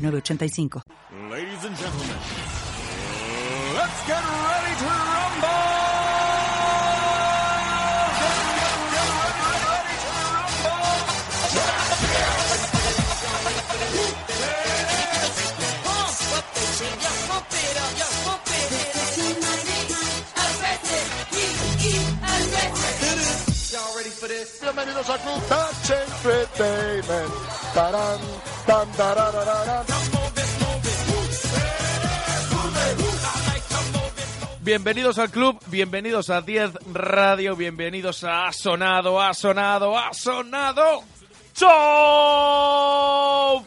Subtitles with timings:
[0.00, 0.82] 906985.
[1.30, 2.16] Ladies and gentlemen,
[3.76, 4.99] let's get ready to
[24.72, 27.34] Bienvenidos a Club Touch Entertainment.
[27.74, 28.20] Tarán,
[28.66, 28.86] tan.
[34.60, 41.02] Bienvenidos al club, bienvenidos a 10 Radio, bienvenidos a Ha Sonado, Ha Sonado, Ha Sonado.
[41.52, 41.68] ¡Chof!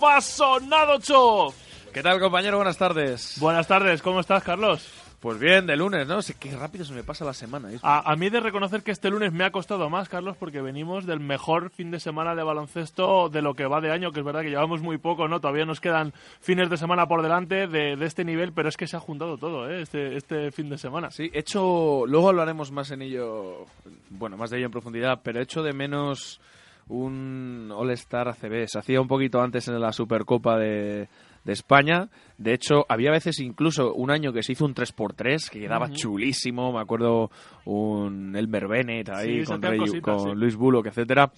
[0.02, 1.54] ¡Ha sonado, Chof!
[1.94, 2.56] ¿Qué tal, compañero?
[2.56, 3.36] Buenas tardes.
[3.40, 5.03] Buenas tardes, ¿cómo estás, Carlos?
[5.24, 6.22] Pues bien, de lunes, ¿no?
[6.22, 7.72] Sí, qué rápido se me pasa la semana.
[7.72, 7.80] ¿eh?
[7.82, 11.06] A, a mí de reconocer que este lunes me ha costado más, Carlos, porque venimos
[11.06, 14.26] del mejor fin de semana de baloncesto de lo que va de año, que es
[14.26, 15.40] verdad que llevamos muy poco, ¿no?
[15.40, 18.86] Todavía nos quedan fines de semana por delante de, de este nivel, pero es que
[18.86, 19.84] se ha juntado todo, ¿eh?
[19.84, 21.10] Este, este fin de semana.
[21.10, 23.66] Sí, he hecho, luego hablaremos más en ello,
[24.10, 26.42] bueno, más de ello en profundidad, pero he hecho de menos
[26.90, 28.68] un All-Star ACB.
[28.68, 31.08] Se hacía un poquito antes en la Supercopa de,
[31.44, 32.10] de España.
[32.38, 36.72] De hecho, había veces incluso un año que se hizo un 3x3 que quedaba chulísimo.
[36.74, 37.30] Me acuerdo
[37.66, 40.36] un Elmer Bennett ahí Sí, con, hacían Rey- cositas, con sí.
[40.36, 41.32] Luis Bullock, etcétera.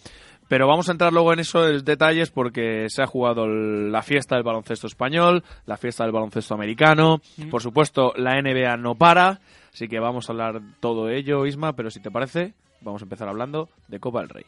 [0.48, 4.36] Pero vamos a entrar luego en esos detalles porque se ha jugado el- la fiesta
[4.36, 7.20] del baloncesto español, la fiesta del baloncesto americano.
[7.50, 9.40] Por supuesto, la NBA no para.
[9.74, 11.74] Así que vamos a hablar todo ello, Isma.
[11.74, 14.46] Pero si te parece, vamos a empezar hablando de Copa del Rey.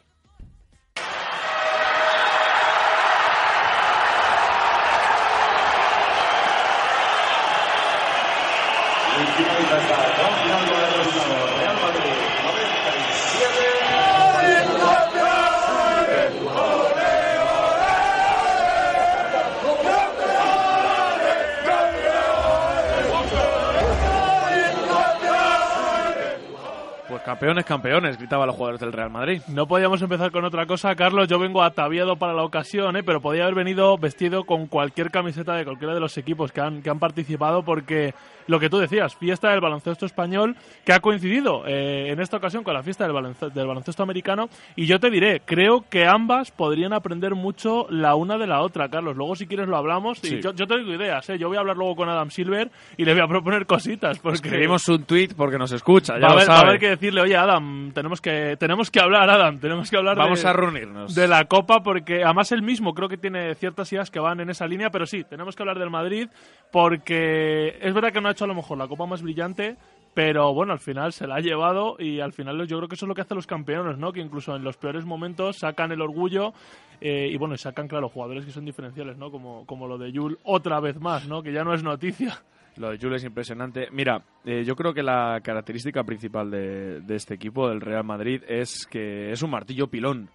[27.37, 29.41] Campeones, campeones, gritaban los jugadores del Real Madrid.
[29.47, 31.27] No podíamos empezar con otra cosa, Carlos.
[31.27, 33.03] Yo vengo ataviado para la ocasión, ¿eh?
[33.03, 36.81] pero podía haber venido vestido con cualquier camiseta de cualquiera de los equipos que han,
[36.81, 38.15] que han participado, porque
[38.47, 42.63] lo que tú decías, fiesta del baloncesto español, que ha coincidido eh, en esta ocasión
[42.63, 44.49] con la fiesta del baloncesto, del baloncesto americano.
[44.75, 48.89] Y yo te diré, creo que ambas podrían aprender mucho la una de la otra,
[48.89, 49.15] Carlos.
[49.15, 50.17] Luego, si quieres, lo hablamos.
[50.19, 50.37] Sí.
[50.37, 51.37] Y yo, yo te digo ideas, ¿eh?
[51.37, 54.17] yo voy a hablar luego con Adam Silver y le voy a proponer cositas.
[54.17, 56.67] Porque Escribimos un tweet porque nos escucha, ya va, a va a sabe.
[56.69, 60.43] haber que decirle, oye Adam, tenemos que, tenemos que hablar, Adam, tenemos que hablar Vamos
[60.43, 61.13] de, a reunirnos.
[61.13, 64.49] de la Copa, porque además él mismo creo que tiene ciertas ideas que van en
[64.49, 66.29] esa línea, pero sí, tenemos que hablar del Madrid,
[66.71, 69.75] porque es verdad que no ha hecho a lo mejor la Copa más brillante,
[70.13, 73.05] pero bueno, al final se la ha llevado y al final yo creo que eso
[73.05, 74.13] es lo que hacen los campeones, ¿no?
[74.13, 76.53] Que incluso en los peores momentos sacan el orgullo
[77.01, 79.31] eh, y bueno, sacan, claro, jugadores que son diferenciales, ¿no?
[79.31, 81.43] Como, como lo de Yul otra vez más, ¿no?
[81.43, 82.41] Que ya no es noticia.
[82.77, 83.87] Lo de Jules es impresionante.
[83.91, 88.43] Mira, eh, yo creo que la característica principal de, de este equipo, del Real Madrid,
[88.47, 90.29] es que es un martillo pilón.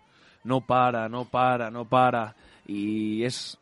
[0.44, 2.34] No para, no para, no para.
[2.66, 3.58] Y es.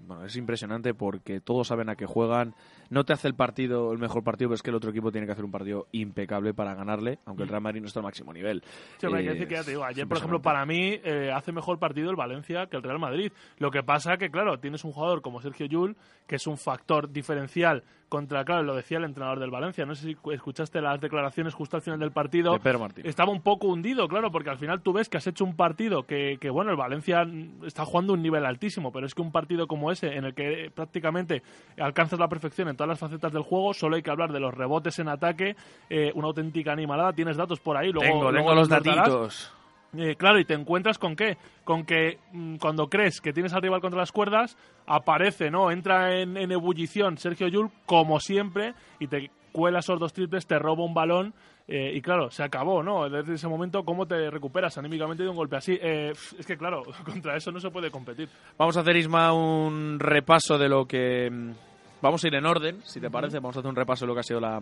[0.00, 2.54] Bueno, es impresionante porque todos saben a qué juegan.
[2.90, 5.26] No te hace el partido, el mejor partido, pero es que el otro equipo tiene
[5.26, 8.32] que hacer un partido impecable para ganarle, aunque el Real Madrid no está al máximo
[8.32, 8.62] nivel.
[8.98, 10.98] Sí, hombre, hay que Eh, decir que ya te digo, ayer, por ejemplo, para mí
[11.04, 13.32] eh, hace mejor partido el Valencia que el Real Madrid.
[13.58, 17.10] Lo que pasa que, claro, tienes un jugador como Sergio Yul, que es un factor
[17.10, 19.84] diferencial contra, claro, lo decía el entrenador del Valencia.
[19.84, 22.52] No sé si cu- escuchaste las declaraciones justo al final del partido.
[22.52, 23.04] De Pedro Martín.
[23.04, 26.04] Estaba un poco hundido, claro, porque al final tú ves que has hecho un partido
[26.04, 29.32] que, que, bueno, el Valencia mm, está jugando un nivel altísimo, pero es que un
[29.32, 31.42] partido como ese, en el que eh, prácticamente
[31.78, 34.54] alcanzas la perfección en todas las facetas del juego, solo hay que hablar de los
[34.54, 35.56] rebotes en ataque,
[35.90, 37.12] eh, una auténtica animalada.
[37.12, 39.52] Tienes datos por ahí, luego, tengo, luego tengo los datitos.
[39.96, 41.38] Eh, claro, y te encuentras con qué?
[41.64, 44.56] Con que mm, cuando crees que tienes al rival contra las cuerdas,
[44.86, 45.70] aparece, ¿no?
[45.70, 50.58] Entra en, en ebullición Sergio Yul, como siempre, y te cuela esos dos triples, te
[50.58, 51.34] roba un balón,
[51.68, 53.08] eh, y claro, se acabó, ¿no?
[53.08, 55.76] Desde ese momento, ¿cómo te recuperas anímicamente de un golpe así?
[55.80, 58.28] Eh, es que, claro, contra eso no se puede competir.
[58.56, 61.54] Vamos a hacer, Isma, un repaso de lo que...
[62.02, 63.36] Vamos a ir en orden, si te parece.
[63.38, 64.60] Vamos a hacer un repaso de lo que ha sido la,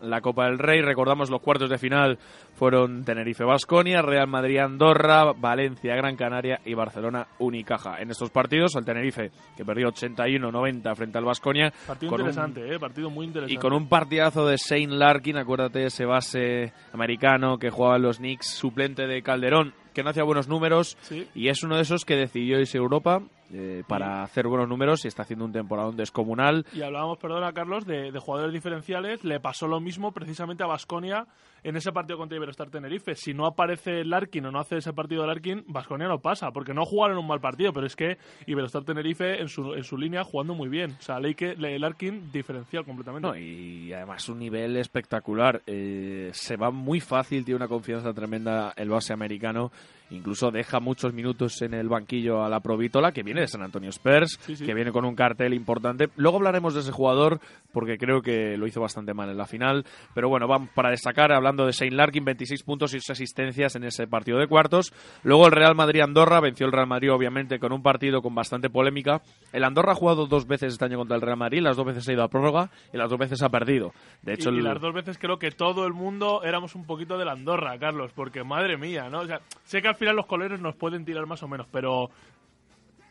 [0.00, 0.80] la Copa del Rey.
[0.80, 2.18] Recordamos los cuartos de final
[2.66, 8.00] fueron Tenerife-Basconia, Real Madrid-Andorra, Valencia-Gran Canaria y Barcelona-Unicaja.
[8.00, 11.72] En estos partidos, el Tenerife, que perdió 81-90 frente al Basconia.
[11.88, 12.78] Partido con un- interesante, ¿eh?
[12.78, 13.52] Partido muy interesante.
[13.52, 18.18] y con un partidazo de Shane Larkin, acuérdate, ese base americano que jugaba en los
[18.18, 21.26] Knicks, suplente de Calderón, que no hacía buenos números, Sí.
[21.34, 23.22] y es uno de esos que decidió irse a Europa
[23.54, 26.64] eh, para hacer buenos números y está haciendo un temporadón descomunal.
[26.72, 29.22] Y hablábamos, perdona Carlos, de, de jugadores diferenciales.
[29.24, 31.26] Le pasó lo mismo precisamente a Basconia
[31.62, 33.14] en ese partido contra Iberostar Tenerife.
[33.14, 36.84] Si no aparece Larkin o no hace ese partido Larkin, Basconia no pasa, porque no
[36.84, 40.54] jugaron un mal partido, pero es que Iberostar Tenerife en su, en su línea jugando
[40.54, 40.94] muy bien.
[40.98, 43.40] O sea, Leike, Le- Larkin diferencial completamente.
[43.40, 45.62] Y además un nivel espectacular.
[45.66, 49.72] Eh, se va muy fácil, tiene una confianza tremenda el base americano.
[50.12, 53.90] Incluso deja muchos minutos en el banquillo a la Provítola, que viene de San Antonio
[53.90, 54.64] Spurs, Sí, sí.
[54.66, 56.08] que viene con un cartel importante.
[56.16, 57.40] Luego hablaremos de ese jugador,
[57.72, 59.84] porque creo que lo hizo bastante mal en la final.
[60.14, 63.84] Pero bueno, vamos para destacar, hablando de Shane Larkin, 26 puntos y 6 asistencias en
[63.84, 64.92] ese partido de cuartos.
[65.22, 69.22] Luego el Real Madrid-Andorra, venció el Real Madrid, obviamente, con un partido con bastante polémica.
[69.52, 72.08] El Andorra ha jugado dos veces este año contra el Real Madrid, las dos veces
[72.08, 73.92] ha ido a prórroga y las dos veces ha perdido.
[74.22, 77.24] De hecho, y, las dos veces creo que todo el mundo éramos un poquito de
[77.24, 79.20] la Andorra, Carlos, porque madre mía, ¿no?
[79.20, 82.10] O sea, sé que al final los colores nos pueden tirar más o menos, pero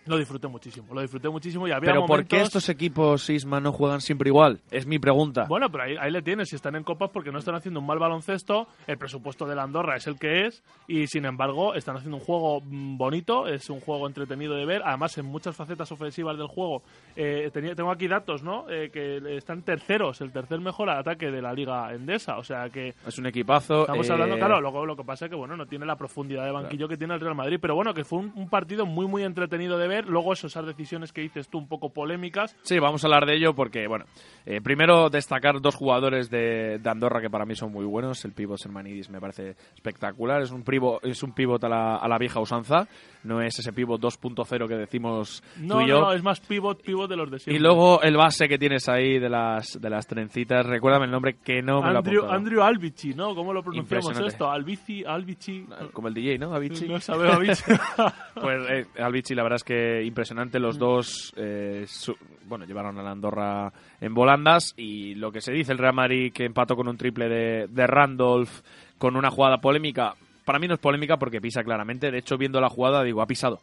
[0.05, 3.59] lo disfruté muchísimo, lo disfruté muchísimo y había Pero ¿por qué momentos- estos equipos, Isma,
[3.59, 4.59] no juegan siempre igual?
[4.71, 5.45] Es mi pregunta.
[5.47, 7.85] Bueno, pero ahí, ahí le tienes, si están en copas porque no están haciendo un
[7.85, 11.97] mal baloncesto, el presupuesto de la Andorra es el que es y sin embargo están
[11.97, 15.91] haciendo un juego mm, bonito, es un juego entretenido de ver, además en muchas facetas
[15.91, 16.81] ofensivas del juego.
[17.15, 18.69] eh, tenía- tengo aquí datos, ¿no?
[18.69, 22.93] Eh, que están terceros, el tercer mejor ataque de la liga endesa, o sea que
[23.05, 23.81] Es un equipazo.
[23.81, 26.45] Estamos eh, hablando, claro, luego lo que pasa es que bueno, no tiene la profundidad
[26.45, 29.05] de banquillo que tiene el Real Madrid, pero bueno, que fue un, un partido muy
[29.07, 32.79] muy entretenido de ver, luego eso, esas decisiones que dices tú un poco polémicas, Sí,
[32.79, 34.05] vamos a hablar de ello porque, bueno,
[34.45, 38.23] eh, primero destacar dos jugadores de, de Andorra que para mí son muy buenos.
[38.25, 40.41] El pívot Sermanidis me parece espectacular.
[40.41, 42.87] Es un pívot, es un pívot a la, a la vieja usanza.
[43.23, 46.01] No es ese pívot 2.0 que decimos no, tú y yo.
[46.01, 47.61] no, es más pivot, pivot de los de y siempre.
[47.61, 50.65] luego el base que tienes ahí de las, de las trencitas.
[50.65, 52.37] Recuérdame el nombre que no me lo Andrew, apuntado.
[52.39, 53.35] Andrew Albici, ¿no?
[53.35, 54.49] ¿Cómo lo pronunciamos esto?
[54.49, 55.65] Albici, Albici.
[55.93, 56.53] Como el DJ, ¿no?
[56.53, 56.87] Avicii.
[56.87, 57.63] No sabemos Albici.
[58.41, 60.59] Pues eh, Albici, la verdad es que impresionante.
[60.59, 60.61] Mm.
[60.61, 64.73] Los dos, eh, su- bueno, llevaron a la Andorra en volandas.
[64.77, 67.87] Y lo que se dice, el Real Madrid que empató con un triple de, de
[67.87, 68.49] Randolph
[68.97, 70.13] con una jugada polémica.
[70.45, 72.11] Para mí no es polémica porque pisa claramente.
[72.11, 73.59] De hecho, viendo la jugada, digo, ha pisado.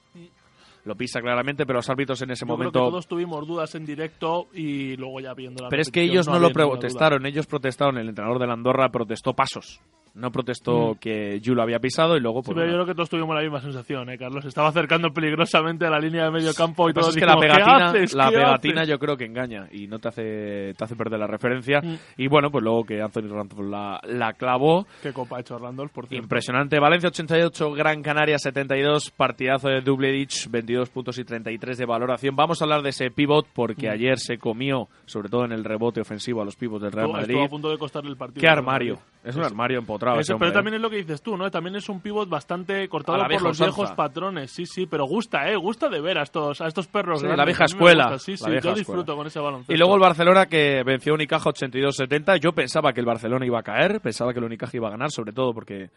[0.85, 2.79] Lo pisa claramente, pero los árbitros en ese Yo creo que momento.
[2.79, 6.35] todos tuvimos dudas en directo y luego ya viendo la Pero es que ellos no,
[6.39, 6.73] lo ninguna duda.
[6.79, 7.99] protestaron, ellos protestaron.
[7.99, 9.81] El entrenador de la Andorra protestó pasos.
[10.19, 12.41] No protestó que Yu lo había pisado y luego.
[12.41, 12.45] Mm.
[12.45, 14.45] Sí, Pues, yo creo que todos tuvimos la misma sensación, ¿eh, Carlos?
[14.45, 17.57] Estaba acercando peligrosamente a la línea de medio campo y todos es que la dijimos,
[17.57, 18.15] ¿qué pegatina, haces?
[18.15, 18.89] la ¿Qué pegatina haces?".
[18.91, 21.81] yo creo que engaña y no te hace, te hace perder la referencia.
[21.81, 21.97] Mm.
[22.17, 24.87] Y bueno, pues luego que Anthony Randolph la, la clavó.
[25.03, 26.23] Qué copa ha hecho Randolph, por cierto.
[26.25, 26.81] Impresionante.
[26.81, 32.35] Valencia 88, Gran Canaria 72, partidazo de Dubledich, 22 puntos y 33 de valoración.
[32.35, 33.93] Vamos a hablar de ese pivot porque Mm.
[33.93, 37.31] ayer se comió, sobre todo en el rebote ofensivo, a los pivots del Real Madrid.
[37.31, 38.41] Estuvo a punto de costarle el partido.
[38.41, 38.99] Qué armario.
[39.25, 40.21] Es un armario empotrado.
[40.21, 40.77] Eso, ese pero hombre, también ¿eh?
[40.77, 41.51] es lo que dices tú, ¿no?
[41.51, 44.51] También es un pivot bastante cortado A por los viejos patrones.
[44.51, 45.57] Sí, sí, pero gusta, ¿eh?
[45.57, 47.19] Gusta de ver a estos, a estos perros.
[47.21, 47.39] Sí, grandes.
[47.39, 48.19] la vieja A escuela.
[48.19, 48.77] Sí, sí, yo escuela.
[48.77, 49.73] disfruto con ese baloncesto.
[49.73, 52.39] Y luego el Barcelona que venció a Unicaja 82-70.
[52.41, 55.11] Yo pensaba que el Barcelona iba a caer, pensaba que el Unicaja iba a ganar,
[55.11, 55.91] sobre todo porque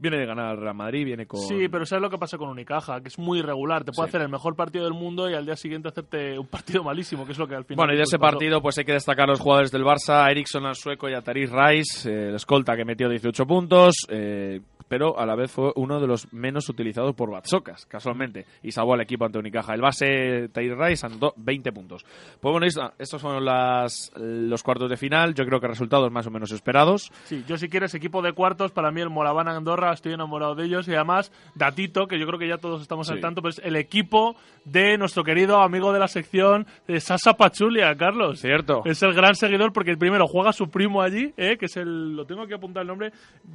[0.00, 1.40] viene de ganar al Real Madrid, viene con...
[1.40, 3.00] Sí, pero ¿sabes lo que pasa con Unicaja?
[3.00, 3.82] Que es muy irregular.
[3.82, 4.10] Te puede Sí.
[4.10, 7.32] hacer el mejor partido del mundo y al día siguiente hacerte un partido malísimo, que
[7.32, 7.78] es lo que al final...
[7.78, 8.30] Bueno, y de pues, ese pasó.
[8.30, 11.22] partido pues hay que destacar los jugadores del Barça, a Eriksson al sueco y a
[11.22, 15.72] Taris Rice, eh, el escolta que metió 18 puntos, eh, pero a la vez fue
[15.76, 19.74] uno de los menos utilizados por Batsocas, casualmente, y salvó al equipo ante Unicaja.
[19.74, 22.04] El base Taris Rice anotó 20 puntos.
[22.40, 22.66] Pues bueno,
[22.98, 27.10] estos fueron las, los cuartos de final, yo creo que resultados más o menos esperados.
[27.24, 30.64] Sí, yo si quieres equipo de cuartos, para mí el Moraván Andorra, estoy enamorado de
[30.64, 33.22] ellos y además Datito, que yo creo que ya todos estamos al Sí.
[33.22, 38.40] tanto, pues el equipo de nuestro querido amigo de la sección, de Sasa Pachulia, Carlos.
[38.40, 38.82] Cierto.
[38.84, 42.24] Es el gran seguidor porque primero juega su primo allí, eh, que es el, lo
[42.26, 43.12] tengo que apuntar el nombre,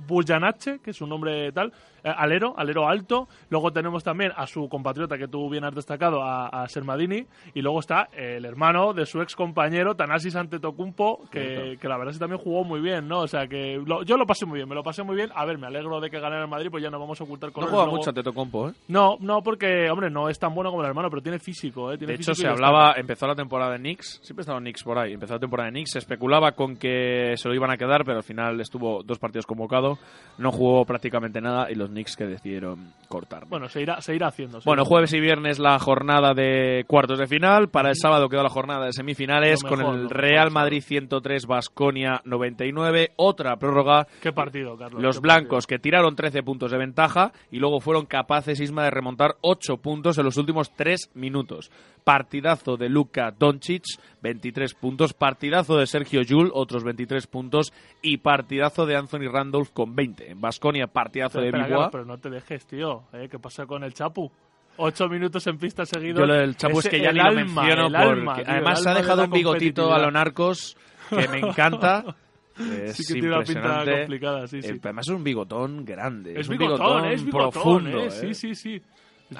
[0.08, 1.74] Bujanache, que es un nombre tal, eh,
[2.04, 3.28] alero, alero alto.
[3.50, 7.26] Luego tenemos también a su compatriota que tú bien has destacado, a, a Sermadini.
[7.54, 12.12] Y luego está el hermano de su ex compañero, Tanasis Antetokounmpo, que, que la verdad
[12.12, 13.20] es que también jugó muy bien, ¿no?
[13.22, 15.30] O sea que lo- yo lo pasé muy bien, me lo pasé muy bien.
[15.36, 17.50] A ver, me alegro de que ganara el Madrid, pues ya no vamos a ocultar
[17.50, 17.72] No colores.
[17.72, 18.74] juega Luego- mucho a Tetocompo, ¿eh?
[18.88, 21.98] No, no, porque, hombre, no es tan bueno como el hermano, pero tiene físico, ¿eh?
[21.98, 25.14] Tiene De hecho, se hablaba, empezó la temporada de Knicks, siempre estaba Knicks por ahí,
[25.14, 28.18] empezó la temporada de Knicks, se especulaba con que se lo iban a quedar, pero
[28.18, 29.98] al final estuvo dos partidos convocado,
[30.38, 33.46] no jugó prácticamente nada y los Knicks que decidieron cortar.
[33.48, 34.60] Bueno, se irá, se irá haciendo.
[34.60, 34.66] sí.
[34.66, 37.70] Bueno, jueves y viernes la jornada de cuartos de final.
[37.70, 40.52] Para el sábado quedó la jornada de semifinales Lo con mejor, el mejor, Real.
[40.52, 43.12] Madrid 103, Basconia 99.
[43.16, 44.08] Otra prórroga.
[44.22, 45.02] Qué partido, Carlos.
[45.02, 49.36] Los blancos que tiraron 13 puntos de ventaja y luego fueron capaces, Isma, de remontar
[49.42, 51.72] 8 puntos en los últimos 3 minutos.
[52.04, 53.84] Partidazo de Luka Doncic,
[54.24, 55.13] 23 puntos.
[55.13, 57.74] Partidazo de Sergio Yul, otros 23 puntos.
[58.01, 60.32] Y partidazo de Anthony Randolph con 20.
[60.32, 61.58] En Basconia, partidazo partido.
[61.58, 61.70] de.
[61.70, 63.03] Carlos, pero no te dejes, tío.
[63.13, 63.27] ¿eh?
[63.30, 64.32] ¿Qué pasa con el Chapu?
[64.77, 66.20] Ocho minutos en pista seguidos.
[66.22, 68.46] Yo lo del Chapu es que ya ni lo alma, menciono el porque alma, tío,
[68.48, 70.06] además ha de dejado la un bigotito a competitividad.
[70.06, 70.77] lo narcos
[71.10, 72.03] que me encanta.
[72.56, 74.68] Es Sí que tiene una pinta complicada, sí, sí.
[74.70, 76.39] Eh, además es un bigotón grande.
[76.39, 77.98] Es un bigotón, es bigotón, profundo.
[77.98, 78.06] ¿eh?
[78.06, 78.12] ¿eh?
[78.12, 78.82] Sí, sí, sí.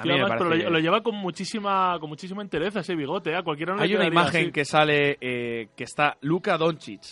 [0.02, 3.42] Pero lo, lo lleva con muchísima, con muchísima entereza ese bigote, ¿eh?
[3.42, 4.52] Cualquiera no Hay una imagen así.
[4.52, 7.02] que sale eh, que está Luka Doncic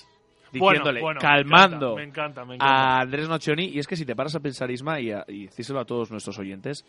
[0.52, 2.44] diciéndole, bueno, calmando Me encanta, me encanta.
[2.44, 2.98] me encanta.
[2.98, 3.66] a Andrés Nocioni.
[3.66, 6.10] Y es que si te paras a pensar, Isma, y, a, y decíselo a todos
[6.10, 6.84] nuestros oyentes,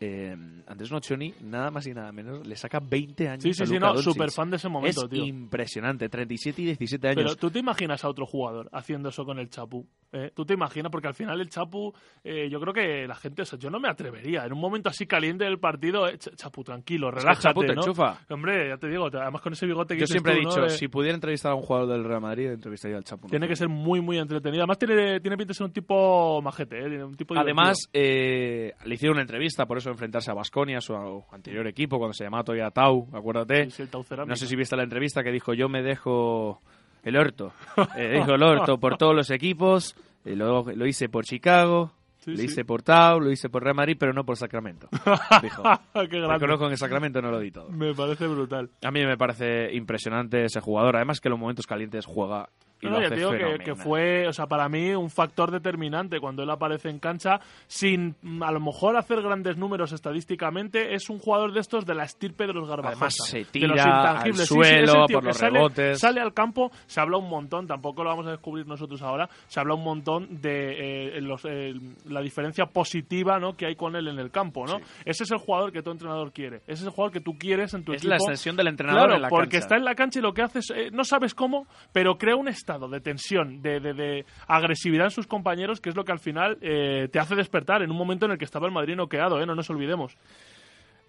[0.00, 0.34] eh,
[0.66, 3.78] Andrés Nocioni, nada más y nada menos, le saca 20 años Sí, sí, a sí,
[3.78, 5.24] no, súper fan de ese momento, es tío.
[5.26, 7.16] impresionante, 37 y 17 años.
[7.22, 9.86] Pero tú te imaginas a otro jugador haciendo eso con el Chapu.
[10.12, 10.30] ¿Eh?
[10.34, 11.92] Tú te imaginas, porque al final el Chapu,
[12.24, 14.44] eh, yo creo que la gente, o sea, yo no me atrevería.
[14.44, 17.42] En un momento así caliente del partido, eh, Ch- Chapu, tranquilo, Es que relájate.
[17.48, 17.82] Chapu te ¿no?
[17.82, 18.18] enchufa.
[18.30, 21.14] Hombre, ya te digo, además con ese bigote que Yo siempre he dicho, si pudiera
[21.14, 23.24] entrevistar a un jugador del Real Madrid, entrevistaría al Chapo.
[23.26, 23.30] ¿no?
[23.30, 24.62] Tiene que ser muy, muy entretenido.
[24.62, 26.88] Además, tiene, tiene pinta de ser un tipo majete, ¿eh?
[26.88, 30.94] Tiene Un tipo Además, eh, le hicieron una entrevista, por eso enfrentarse a Basconia, su
[31.30, 33.66] anterior equipo, cuando se llamaba todavía Tau, acuérdate.
[33.66, 34.30] Sí, sí, el Tau Cerámica.
[34.30, 36.60] No sé si viste la entrevista que dijo, yo me dejo
[37.04, 37.52] el orto.
[37.96, 42.32] Eh, dijo el orto por todos los equipos, y luego lo hice por Chicago, Sí,
[42.32, 42.44] lo sí.
[42.44, 44.88] hice por Tau, lo hice por Real Madrid, pero no por Sacramento.
[45.42, 45.62] Dijo,
[45.94, 46.46] Qué grande.
[46.46, 47.70] que en Sacramento no lo di todo.
[47.70, 48.68] Me parece brutal.
[48.84, 52.86] A mí me parece impresionante ese jugador, además que en los momentos calientes juega y
[52.86, 56.18] No, lo hace te digo que, que fue, o sea, para mí un factor determinante
[56.20, 61.10] cuando él aparece en cancha, sin mm, a lo mejor hacer grandes números estadísticamente, es
[61.10, 62.96] un jugador de estos de la estirpe de los garbajosa.
[62.96, 64.40] Además, se de tira los al intangibles.
[64.40, 65.98] Sí, sí, suelo, es por los sale, rebotes.
[66.00, 69.60] Sale al campo, se habla un montón, tampoco lo vamos a descubrir nosotros ahora, se
[69.60, 71.74] habla un montón de eh, los, eh,
[72.06, 73.56] la diferencia positiva ¿no?
[73.56, 74.78] que hay con él en el campo, ¿no?
[75.04, 77.74] Ese es el jugador que tu entrenador quiere, ese es el jugador que tú quieres
[77.74, 78.10] en tu Es equipo.
[78.10, 79.58] la extensión del entrenador Claro, en la porque cancha.
[79.58, 82.36] está en la cancha y lo que hace es, eh, no sabes cómo, pero crea
[82.36, 86.12] un estado de tensión, de, de- de agresividad en sus compañeros, que es lo que
[86.12, 88.96] al final eh, te hace despertar en un momento en el que estaba el Madrid
[88.96, 89.46] noqueado, ¿eh?
[89.46, 90.16] no nos olvidemos.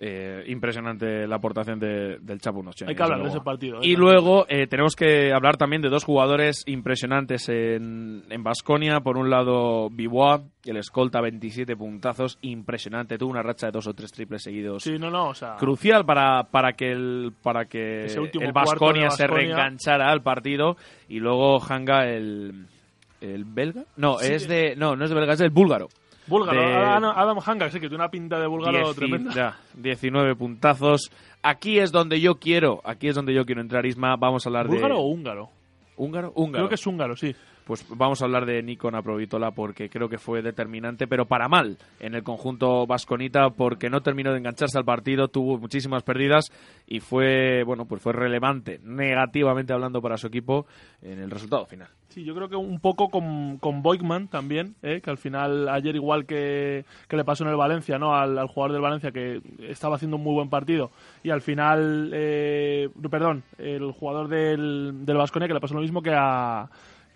[0.03, 2.85] Eh, impresionante la aportación de- del Chapo Noche.
[2.87, 3.77] Hay que hablar de ese partido.
[3.77, 3.81] ¿eh?
[3.83, 9.01] Y luego eh, tenemos que hablar también de dos jugadores impresionantes en Basconia.
[9.01, 13.19] Por un lado, Bibois, el escolta, 27 puntazos, impresionante.
[13.19, 14.81] Tuvo una racha de dos o tres triples seguidos.
[14.81, 19.27] Sí, no, no, o sea, Crucial para, para que el para que el Baskonia se
[19.27, 20.77] reenganchara al partido
[21.09, 22.65] y luego Hanga el
[23.21, 24.33] el belga no Sí.
[24.33, 25.89] es de no no es de belga es del búlgaro
[26.27, 29.33] búlgaro, de- Adam, Adam Hanga, sí, que tiene una pinta de búlgaro tremenda.
[29.33, 31.11] ya, 19 puntazos.
[31.43, 34.15] Aquí es donde yo quiero, aquí es donde yo quiero entrar, Isma.
[34.15, 35.01] Vamos a hablar ¿Búlgaro de...
[35.01, 35.49] o húngaro?
[35.97, 36.31] ¿Húngaro?
[36.35, 36.63] Húngaro.
[36.63, 37.35] Creo que es húngaro, sí.
[37.65, 41.77] Pues vamos a hablar de Nikon Aprovitola porque creo que fue determinante, pero para mal
[41.99, 46.51] en el conjunto vasconita porque no terminó de engancharse al partido, tuvo muchísimas pérdidas
[46.87, 50.65] y fue, bueno, pues fue relevante, negativamente hablando para su equipo
[51.01, 51.89] en el resultado final.
[52.09, 53.81] Sí, yo creo que un poco con, con
[54.29, 54.99] también, ¿eh?
[55.01, 58.13] que al final, ayer igual que, que le pasó en el Valencia, ¿no?
[58.13, 60.91] Al, al jugador del Valencia que estaba haciendo un muy buen partido
[61.23, 66.01] y al final, eh, perdón, el jugador del, del Vasconia que le pasó lo mismo
[66.01, 66.69] que a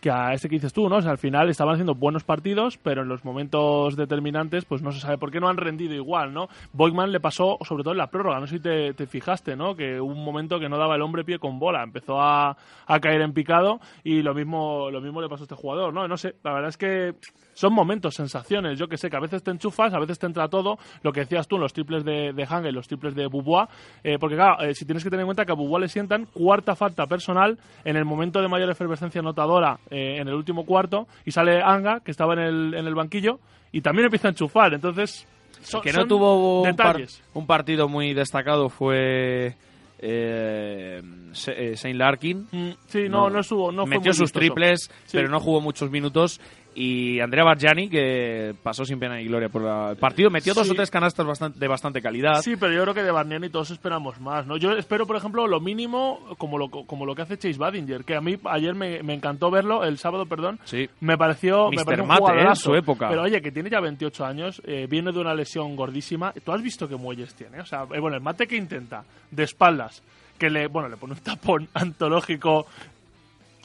[0.05, 0.97] que a este que dices tú, ¿no?
[0.97, 4.91] O sea, al final estaban haciendo buenos partidos, pero en los momentos determinantes, pues no
[4.91, 6.47] se sabe por qué no han rendido igual, ¿no?
[6.73, 9.75] Boykman le pasó, sobre todo en la prórroga, no sé si te, te fijaste, ¿no?
[9.75, 12.99] Que hubo un momento que no daba el hombre pie con bola, empezó a, a
[12.99, 16.07] caer en picado y lo mismo, lo mismo le pasó a este jugador, ¿no?
[16.07, 17.15] No sé, la verdad es que
[17.55, 20.47] son momentos, sensaciones, yo que sé, que a veces te enchufas, a veces te entra
[20.47, 23.25] todo, lo que decías tú, en los triples de, de Hanga y los triples de
[23.25, 23.67] Bubois,
[24.03, 26.25] eh, porque claro, eh, si tienes que tener en cuenta que a Bubois le sientan
[26.25, 31.07] cuarta falta personal en el momento de mayor efervescencia anotadora eh, en el último cuarto
[31.25, 33.39] y sale Anga, que estaba en el, en el banquillo,
[33.71, 35.25] y también empieza a enchufar, entonces...
[35.61, 37.23] son- que no son tuvo un, par- detalles.
[37.33, 39.55] un partido muy destacado fue
[39.99, 41.01] eh,
[41.33, 42.47] Saint Larkin.
[42.51, 45.17] Mm, sí, no, no, no fue metió muy sus triples, Sí.
[45.17, 46.39] pero no jugó muchos minutos.
[46.77, 50.69] Y Andrea Bargiani, que pasó sin pena ni gloria por la- el partido, metió dos
[50.69, 52.41] o tres canastas bastante, de bastante calidad.
[52.41, 54.57] Sí, pero yo creo que de Barniani todos esperamos más, ¿no?
[54.57, 58.15] Yo espero, por ejemplo, lo mínimo como lo, como lo que hace Chase Badinger, que
[58.17, 60.89] a mí ayer me, me encantó verlo, el sábado, perdón, Sí.
[60.99, 61.85] me pareció, me Mr.
[61.85, 62.25] pareció un Mate, ¿eh?
[62.27, 62.61] jugadorazo.
[62.71, 63.07] Su época.
[63.07, 66.33] Pero oye, que tiene ya 28 años, eh, viene de una lesión gordísima.
[66.43, 67.61] ¿Tú has visto qué muelles tiene?
[67.61, 70.03] O sea, eh, bueno, el mate que intenta, de espaldas,
[70.37, 72.65] que le, bueno, le pone un tapón antológico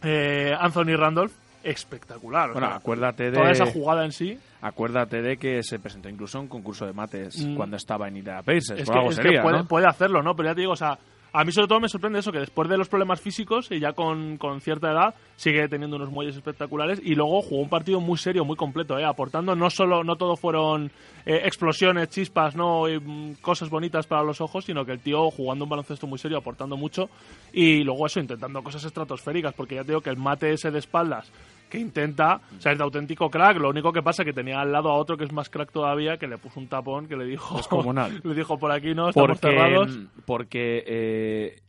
[0.03, 1.33] eh, Anthony Randolph.
[1.63, 2.51] Espectacular.
[2.51, 3.33] o Bueno, sea, acuérdate de...
[3.39, 4.39] Toda esa jugada en sí.
[4.63, 7.57] Acuérdate de que se presentó incluso un concurso de mates Mm.
[7.57, 8.81] cuando estaba en Indiana Pacers.
[8.81, 9.65] Es que, algo es que sería, puede, ¿no?
[9.67, 10.35] puede hacerlo, ¿no?
[10.37, 10.99] Pero ya te digo, o sea,
[11.33, 13.93] a mí sobre todo me sorprende eso, que después de los problemas físicos y ya
[13.93, 18.19] con, con cierta edad, sigue teniendo unos muelles espectaculares y luego jugó un partido muy
[18.19, 19.05] serio, muy completo, ¿eh?
[19.05, 20.91] aportando no solo, no todo fueron
[21.27, 25.65] eh, explosiones, chispas, no mm, cosas bonitas para los ojos, sino que el tío jugando
[25.65, 27.09] un baloncesto muy serio, aportando mucho
[27.53, 30.79] y luego eso, intentando cosas estratosféricas, porque ya te digo que el mate ese de
[30.79, 31.31] espaldas
[31.71, 33.57] que intenta, o sea, es de auténtico crack.
[33.57, 35.73] Lo único que pasa es que tenía al lado a otro que es más crack
[35.73, 38.21] todavía, que le puso un tapón que le dijo, Descomunal.
[38.25, 39.99] le dijo por aquí no, estamos porque, cerrados.
[40.27, 41.61] porque eh,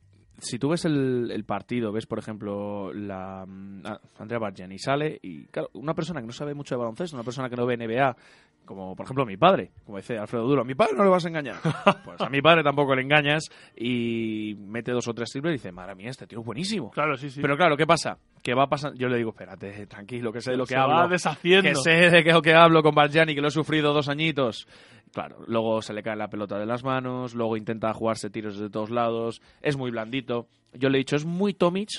[0.41, 5.19] si tú ves el, el partido, ves por ejemplo la mm, ah, Andrea Bargiani sale
[5.21, 7.77] y claro, una persona que no sabe mucho de baloncesto, una persona que no ve
[7.77, 8.15] NBA,
[8.65, 11.25] como por ejemplo mi padre, como dice Alfredo Duro, a mi padre no le vas
[11.25, 11.55] a engañar.
[12.03, 15.71] Pues a mi padre tampoco le engañas y mete dos o tres triples y dice,
[15.71, 16.89] madre mía, este tío es buenísimo.
[16.91, 17.41] Claro, sí, sí.
[17.41, 18.17] Pero claro, ¿qué pasa?
[18.41, 18.97] Que va pasando.
[18.97, 20.95] Yo le digo, espérate, tranquilo, que sé de lo que Se hablo.
[20.95, 21.69] va deshaciendo.
[21.69, 24.67] Que sé de qué lo que hablo con Bargiani, que lo he sufrido dos añitos.
[25.13, 28.69] Claro, luego se le cae la pelota de las manos, luego intenta jugarse tiros de
[28.69, 30.47] todos lados, es muy blandito.
[30.73, 31.89] Yo le he dicho, es muy Tomic,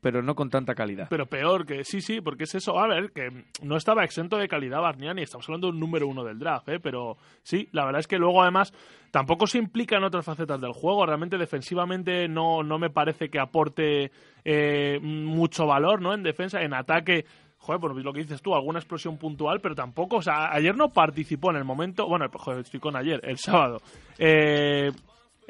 [0.00, 1.08] pero no con tanta calidad.
[1.10, 2.78] Pero peor que sí, sí, porque es eso.
[2.78, 5.22] A ver, que no estaba exento de calidad Barniani.
[5.22, 6.80] Estamos hablando de un número uno del draft, ¿eh?
[6.80, 8.72] Pero sí, la verdad es que luego además
[9.10, 11.04] tampoco se implica en otras facetas del juego.
[11.04, 14.10] Realmente defensivamente no, no me parece que aporte
[14.44, 16.14] eh, mucho valor, ¿no?
[16.14, 17.26] En defensa, en ataque.
[17.60, 20.88] Joder, por lo que dices tú, alguna explosión puntual, pero tampoco, o sea, ayer no
[20.88, 23.82] participó en el momento, bueno, joder, estoy con ayer, el sábado.
[24.18, 24.90] Eh,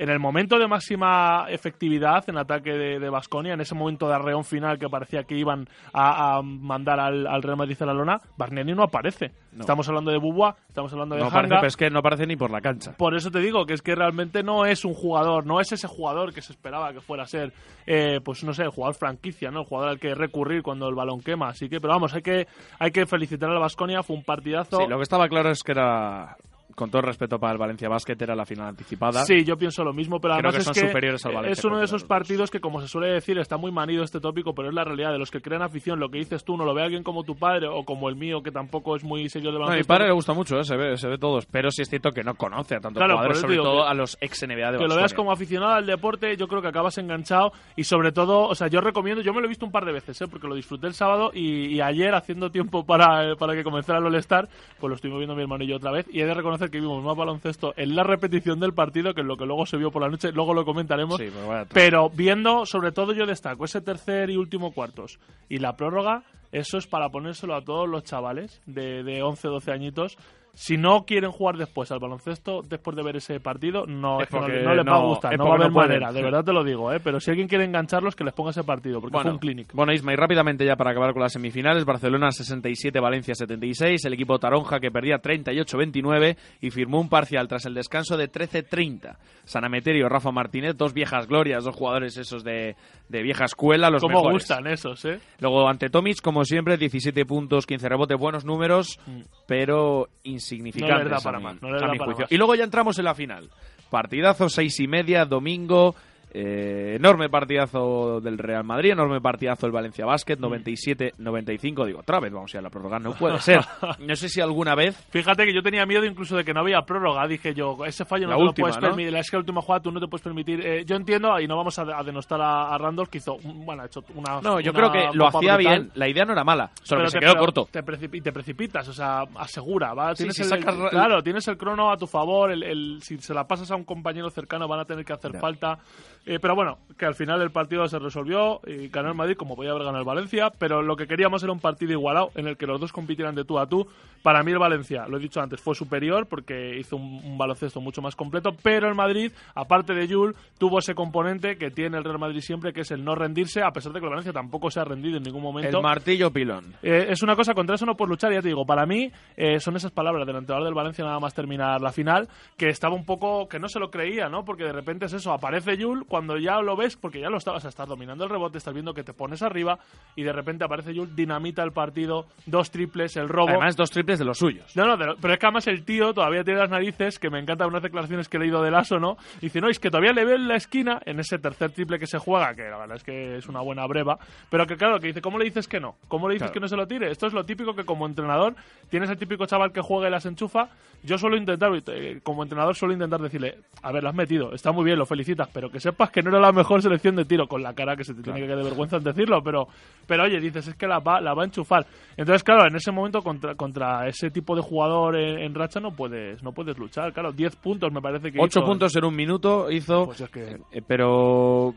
[0.00, 4.44] en el momento de máxima efectividad en ataque de Basconia, en ese momento de arreón
[4.44, 8.18] final que parecía que iban a, a mandar al, al, Real Madrid a la lona,
[8.38, 9.32] Barniani no aparece.
[9.52, 9.60] No.
[9.60, 11.38] Estamos hablando de Bubua, estamos hablando de no Hanga.
[11.38, 12.94] aparece, pero es que no aparece ni por la cancha.
[12.96, 15.86] Por eso te digo que es que realmente no es un jugador, no es ese
[15.86, 17.52] jugador que se esperaba que fuera a ser,
[17.86, 19.60] eh, pues no sé, el jugador franquicia, ¿no?
[19.60, 21.48] El jugador al que recurrir cuando el balón quema.
[21.48, 22.46] Así que, pero vamos, hay que,
[22.78, 24.78] hay que felicitar al Basconia, fue un partidazo.
[24.78, 26.38] Sí, lo que estaba claro es que era
[26.74, 29.24] con todo el respeto para el Valencia Basket, era la final anticipada.
[29.24, 31.52] Sí, yo pienso lo mismo, pero Creo además que son es que superiores al Valencia
[31.60, 34.54] es uno de esos partidos que, como se suele decir, está muy manido este tópico,
[34.54, 36.00] pero es la realidad de los que crean afición.
[36.00, 38.42] Lo que dices tú, no lo ve alguien como tu padre o como el mío,
[38.42, 39.88] que tampoco es muy serio de No, a mi baloncesto.
[39.92, 40.64] padre le gusta mucho, ¿eh?
[40.64, 43.14] se, ve, se ve todos, pero sí es cierto que no conoce a tantos Claro,
[43.14, 45.72] jugadores, sobre digo todo que- a los ex NBA de que lo veas como aficionado
[45.72, 49.32] al deporte, yo creo que acabas enganchado y sobre todo, o sea, yo recomiendo, yo
[49.32, 50.26] me lo he visto un par de veces, ¿eh?
[50.28, 54.06] porque lo disfruté el sábado y, y ayer haciendo tiempo para, para que comenzara el
[54.06, 56.59] All-Star, pues lo estuvimos viendo mi hermano y yo otra vez y he de reconocer
[56.68, 59.76] que vimos más baloncesto en la repetición del partido que en lo que luego se
[59.76, 63.26] vio por la noche, luego lo comentaremos, Sí, pero vaya pero viendo, sobre todo yo
[63.26, 65.18] destaco ese tercer y último cuartos
[65.48, 69.72] y la prórroga, eso es para ponérselo a todos los chavales de, de 11, 12
[69.72, 70.16] añitos.
[70.52, 74.36] Si no quieren jugar después al baloncesto, después de ver ese partido, no, Es que
[74.36, 75.90] no, no les va a gustar, no va a haber no pueden.
[76.00, 77.00] manera, de verdad te lo digo, ¿eh?
[77.02, 79.72] pero si alguien quiere engancharlos, que les ponga ese partido, porque fue Bueno, un clinic.
[79.72, 84.12] bueno, Isma, y rápidamente ya para acabar con las semifinales, Barcelona 67, Valencia 76, el
[84.12, 89.16] equipo Taronja que perdía 38-29 y firmó un parcial tras el descanso de 13-30.
[89.44, 92.76] San Emeterio, Rafa Martínez, dos viejas glorias, dos jugadores esos de,
[93.08, 94.32] de vieja escuela, los ¿Cómo mejores.
[94.34, 95.18] gustan esos, eh?
[95.40, 98.98] Luego ante Tomic, como siempre, 17 puntos, 15 rebotes, buenos números,
[99.46, 100.08] pero
[100.52, 100.96] insignificantes.
[100.98, 102.22] No les da a para mi- más, no les a da mi para juicio.
[102.24, 102.32] más.
[102.32, 103.48] Y luego ya entramos en la final.
[103.90, 105.94] Partidazo, seis y media, domingo.
[106.32, 110.44] Eh, enorme partidazo del Real Madrid, enorme partidazo del Valencia Basket, Mm.
[110.44, 111.86] 97-95.
[111.86, 113.60] Digo, otra vez vamos a ir a la prórroga, no puede ser.
[114.00, 114.96] No sé si alguna vez.
[115.10, 117.26] Fíjate que yo tenía miedo incluso de que no había prórroga.
[117.26, 118.96] Dije yo, ese fallo no La te última, lo puedes ¿no?
[118.96, 119.16] permitir.
[119.16, 120.60] Es que la última jugada tú no te puedes permitir.
[120.66, 123.82] Eh, yo entiendo, y no vamos a, a denostar a, a Randolph, que hizo, bueno,
[123.82, 124.40] ha hecho una.
[124.40, 125.78] No, yo una creo que lo hacía brutal.
[125.80, 125.90] bien.
[125.94, 127.68] La idea no era mala, solo Pero que se quedó corto.
[127.70, 127.80] Te
[128.16, 129.92] y te precipitas, o sea, asegura.
[129.94, 130.14] ¿va?
[130.14, 132.50] Sí, Tienes si el, sacas claro, tienes el crono a tu favor.
[132.52, 135.38] El, el- si se la pasas a un compañero cercano van a tener que hacer
[135.38, 135.78] falta.
[136.26, 139.56] Eh, pero bueno, que al final el partido se resolvió y ganó el Madrid como
[139.56, 140.50] podía haber ganado el Valencia.
[140.58, 143.44] Pero lo que queríamos era un partido igualado en el que los dos compitieran de
[143.44, 143.86] tú a tú.
[144.22, 147.80] Para mí el Valencia, lo he dicho antes, fue superior porque hizo un, un baloncesto
[147.80, 148.50] mucho más completo.
[148.62, 152.72] Pero el Madrid, aparte de Jules, tuvo ese componente que tiene el Real Madrid siempre,
[152.72, 155.16] que es el no rendirse, a pesar de que el Valencia tampoco se ha rendido
[155.16, 155.78] en ningún momento.
[155.78, 156.74] El martillo pilón.
[156.82, 158.66] Eh, es una cosa, contra eso no puedes luchar, ya te digo.
[158.66, 162.28] Para mí, eh, son esas palabras del entrenador del Valencia nada más terminar la final,
[162.58, 164.44] que estaba un poco, que no se lo creía, ¿no?
[164.44, 167.64] Porque de repente es eso, aparece Yul cuando ya lo ves, porque ya lo estabas,
[167.64, 169.78] estás dominando el rebote, estás viendo que te pones arriba,
[170.16, 173.50] y de repente aparece Yul, dinamita el partido, dos triples, el robo.
[173.50, 174.74] Además, dos triples de los suyos.
[174.76, 177.38] No, no, pero, pero es que además el tío todavía tiene las narices, que me
[177.38, 179.16] encantan unas declaraciones que he leído de Lasso, ¿no?
[179.38, 182.00] Y dice, no, es que todavía le veo en la esquina, en ese tercer triple
[182.00, 184.18] que se juega, que la verdad es que es una buena breva,
[184.50, 185.94] pero que claro, que dice, ¿cómo le dices que no?
[186.08, 186.54] ¿Cómo le dices Claro.
[186.54, 187.10] que no se lo tire?
[187.10, 188.54] Esto es lo típico que como entrenador,
[188.88, 190.70] tienes el típico chaval que juega y las enchufa,
[191.02, 194.72] yo suelo intentar, eh, como entrenador suelo intentar decirle, a ver, la has metido, está
[194.72, 197.24] muy bien, lo felicitas, pero que sepas sepas que no era la mejor selección de
[197.26, 199.68] tiro, con la cara que se te tiene que de vergüenza en decirlo, pero,
[200.06, 201.86] pero oye, dices, es que la va, la va a enchufar.
[202.16, 206.42] Entonces, claro, en ese momento contra, contra ese tipo de jugador en, racha no puedes,
[206.42, 207.12] no puedes luchar.
[207.12, 210.58] Claro, 10 puntos me parece que 8 puntos en un minuto hizo, Pues es que-
[210.72, 211.74] eh, pero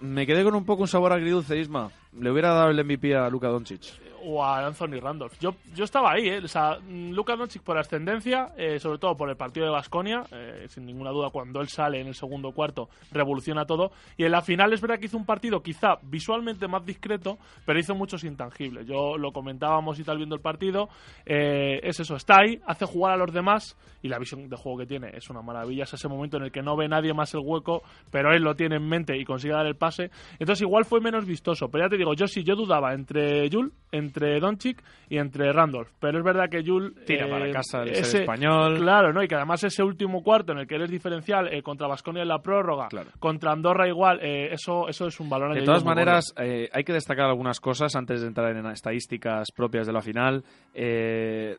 [0.00, 1.90] me quedé con un poco un sabor agridulce, Isma.
[2.18, 3.80] Le hubiera dado el MVP a Luka Doncic.
[4.26, 5.34] o a Anthony Randolph.
[5.38, 6.38] Yo, yo estaba ahí, ¿eh?
[6.42, 10.24] O sea, Luka Doncic por ascendencia, eh, sobre todo por el partido de Basconia,
[10.68, 13.90] sin ninguna duda, cuando él sale en el segundo cuarto, revoluciona todo.
[14.16, 17.78] Y en la final es verdad que hizo un partido quizá visualmente más discreto, pero
[17.78, 18.86] hizo muchos intangibles.
[18.86, 20.88] Yo lo comentábamos y tal viendo el partido.
[21.26, 24.78] eh, es eso, está ahí, hace jugar a los demás y la visión de juego
[24.78, 25.84] que tiene es una maravilla.
[25.84, 28.54] Es ese momento en el que no ve nadie más el hueco, pero él lo
[28.54, 30.10] tiene en mente y consigue dar el pase.
[30.38, 31.68] Entonces igual fue menos vistoso.
[31.68, 35.88] Pero ya te digo, yo sí, yo dudaba entre Jul, entre Doncic y entre Randolph.
[35.98, 36.94] Pero es verdad que Jul...
[37.06, 38.76] Tira eh, para casa el ser ese- español.
[38.78, 39.22] Claro, ¿no?
[39.22, 42.28] Y que además ese último cuarto en el que eres diferencial eh, contra Basconia en
[42.28, 43.10] la prórroga, Claro.
[43.18, 46.92] contra Andorra igual, eh, eso, eso es un valor De todas maneras, eh, hay que
[46.92, 50.44] destacar algunas cosas antes de entrar en estadísticas propias de la final.
[50.74, 51.56] Eh,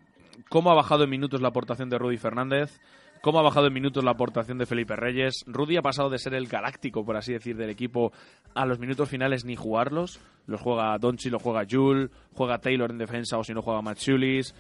[0.50, 2.80] ¿Cómo ha bajado en minutos la aportación de Rudy Fernández?
[3.26, 5.46] ¿Cómo ha bajado en minutos la aportación de Felipe Reyes?
[5.48, 8.14] Rudy ha pasado de ser el galáctico, por así decir, del equipo
[8.54, 10.20] a los minutos finales ni jugarlos.
[10.46, 14.54] Los juega Donchi, lo juega Jul, juega Taylor en defensa o si no juega Machulis.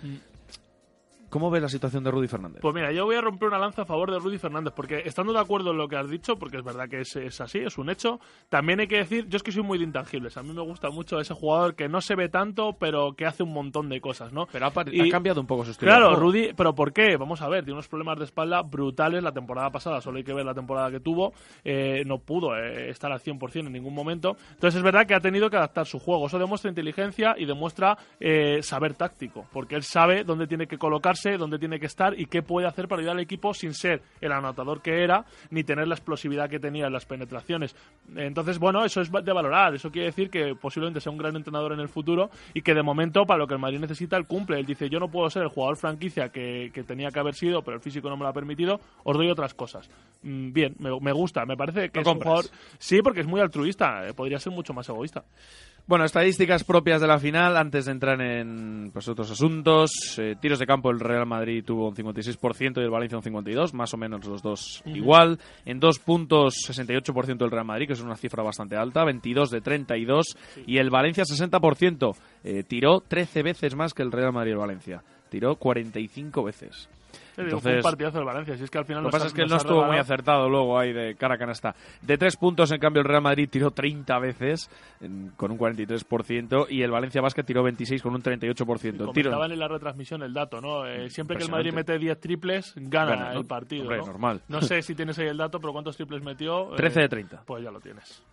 [1.36, 2.62] ¿Cómo ves la situación de Rudy Fernández?
[2.62, 5.34] Pues mira, yo voy a romper una lanza a favor de Rudy Fernández, porque estando
[5.34, 7.78] de acuerdo en lo que has dicho, porque es verdad que es, es así, es
[7.78, 10.54] un hecho, también hay que decir, yo es que soy muy de intangibles, a mí
[10.54, 13.90] me gusta mucho ese jugador que no se ve tanto, pero que hace un montón
[13.90, 14.48] de cosas, ¿no?
[14.50, 15.92] Pero ha, par- Y- ha cambiado un poco su estilo.
[15.92, 16.16] Claro.
[16.16, 17.18] Rudy, pero ¿por qué?
[17.18, 20.34] Vamos a ver, tiene unos problemas de espalda brutales la temporada pasada, solo hay que
[20.34, 21.34] ver la temporada que tuvo,
[21.66, 25.20] eh, no pudo eh, estar al 100% en ningún momento, entonces es verdad que ha
[25.20, 29.84] tenido que adaptar su juego, eso demuestra inteligencia y demuestra eh, saber táctico, porque él
[29.84, 33.18] sabe dónde tiene que colocarse, dónde tiene que estar y qué puede hacer para ayudar
[33.18, 36.94] al equipo sin ser el anotador que era, ni tener la explosividad que tenía en
[36.94, 37.76] las penetraciones.
[38.16, 41.74] Entonces, bueno, eso es de valorar, eso quiere decir que posiblemente sea un gran entrenador
[41.74, 44.60] en el futuro y que de momento para lo que el Madrid necesita él cumple.
[44.60, 47.62] Él dice, yo no puedo ser el jugador franquicia que, que tenía que haber sido,
[47.62, 49.90] pero el físico no me lo ha permitido, os doy otras cosas.
[50.24, 52.46] Mm, Bien, me, me gusta, me parece que es un jugador...
[52.78, 55.26] Sí, porque es muy altruista, eh, podría ser mucho más egoísta.
[55.88, 59.92] Bueno, estadísticas propias de la final antes de entrar en pues, otros asuntos.
[60.18, 63.72] Eh, tiros de campo el Real Madrid tuvo un 56% y el Valencia un 52%,
[63.74, 65.38] más o menos los dos igual.
[65.64, 69.62] En dos puntos 68% el Real Madrid, que es una cifra bastante alta, 22 de
[69.62, 72.16] 32 y el Valencia 60%.
[72.44, 75.04] Eh, tiró 13 veces más que el Real Madrid y el Valencia.
[75.30, 76.90] Tiró 45 veces.
[77.38, 79.34] Digo, Entonces, un partidazo del Valencia, si es que al final lo que pasa es
[79.34, 81.76] que él no estuvo muy regalado- acertado luego ahí de cara a canasta.
[82.02, 84.70] De tres puntos, en cambio, el Real Madrid tiró 30 veces
[85.02, 89.12] en- con un 43% y el Valencia Basket tiró 26 con un 38%.
[89.12, 90.86] Tiro- Comentaban en la retransmisión el dato, ¿no?
[90.88, 93.40] Eh, siempre que el Madrid mete 10 triples, gana, Gana, ¿no?
[93.42, 93.84] el partido.
[93.84, 94.06] Hombre, ¿no?
[94.06, 94.42] normal.
[94.48, 96.74] No sé si tienes ahí el dato, pero ¿cuántos triples metió?
[96.74, 97.42] Eh, 13 de 30.
[97.46, 98.24] Pues ya lo tienes.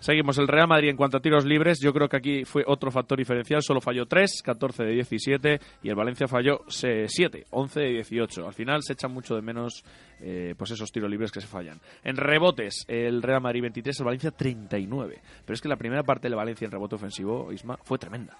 [0.00, 0.38] Seguimos.
[0.38, 3.18] El Real Madrid en cuanto a tiros libres, yo creo que aquí fue otro factor
[3.18, 3.62] diferencial.
[3.62, 8.46] Solo falló 3, 14 de 17 y el Valencia falló 7, 11 de 18.
[8.46, 9.84] Al final se echan mucho de menos
[10.20, 11.80] eh, pues esos tiros libres que se fallan.
[12.04, 15.20] En rebotes, el Real Madrid 23, el Valencia 39.
[15.44, 18.36] Pero es que la primera parte del Valencia en rebote ofensivo, Isma, fue tremenda.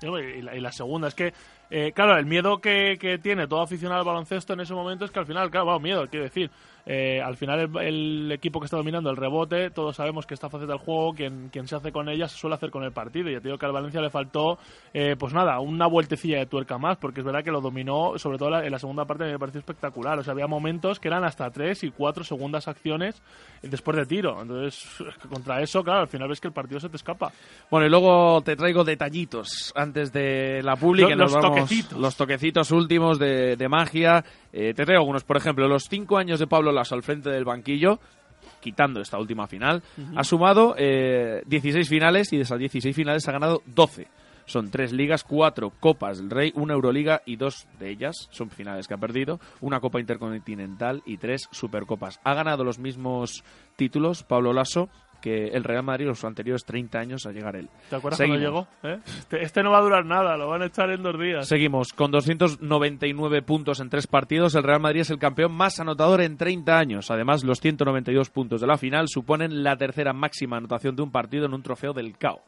[0.00, 1.32] Y la, y la segunda es que,
[1.70, 5.10] eh, claro, el miedo que, que tiene todo aficionado al baloncesto en ese momento es
[5.10, 6.50] que al final, claro, bueno, miedo, quiero decir,
[6.86, 10.48] eh, al final el, el equipo que está dominando el rebote, todos sabemos que esta
[10.50, 13.28] faceta del juego, quien, quien se hace con ella se suele hacer con el partido.
[13.30, 14.58] Y ya te digo que al Valencia le faltó,
[14.92, 18.38] eh, pues nada, una vueltecilla de tuerca más, porque es verdad que lo dominó, sobre
[18.38, 20.18] todo en la segunda parte me pareció espectacular.
[20.18, 23.22] O sea, había momentos que eran hasta tres y cuatro segundas acciones
[23.62, 24.40] después de tiro.
[24.42, 24.84] Entonces,
[25.28, 27.30] contra eso, claro, al final ves que el partido se te escapa.
[27.70, 31.58] Bueno, y luego te traigo detallitos antes de la publi, Los- que nos los vamos-
[31.60, 31.98] toquecitos.
[31.98, 34.24] los toquecitos últimos de, de magia.
[34.52, 37.44] Eh, te traigo algunos, por ejemplo, los cinco años de Pablo Lasso al frente del
[37.44, 37.98] banquillo,
[38.60, 39.82] quitando esta última final,
[40.16, 44.08] ha sumado eh, 16 finales y de esas 16 finales ha ganado 12.
[44.44, 48.88] Son tres ligas, cuatro copas del Rey, una Euroliga y dos de ellas son finales
[48.88, 52.20] que ha perdido, una Copa Intercontinental y tres Supercopas.
[52.24, 53.44] Ha ganado los mismos
[53.76, 54.88] títulos Pablo Lasso
[55.22, 57.70] que el Real Madrid los anteriores 30 años a llegar él.
[57.88, 58.40] ¿Te acuerdas Seguimos.
[58.42, 58.96] cuando llegó?
[58.96, 59.00] ¿Eh?
[59.06, 61.48] Este, este no va a durar nada, lo van a echar en dos días.
[61.48, 64.54] Seguimos con 299 puntos en tres partidos.
[64.54, 67.10] El Real Madrid es el campeón más anotador en 30 años.
[67.10, 71.46] Además, los 192 puntos de la final suponen la tercera máxima anotación de un partido
[71.46, 72.42] en un trofeo del CAO.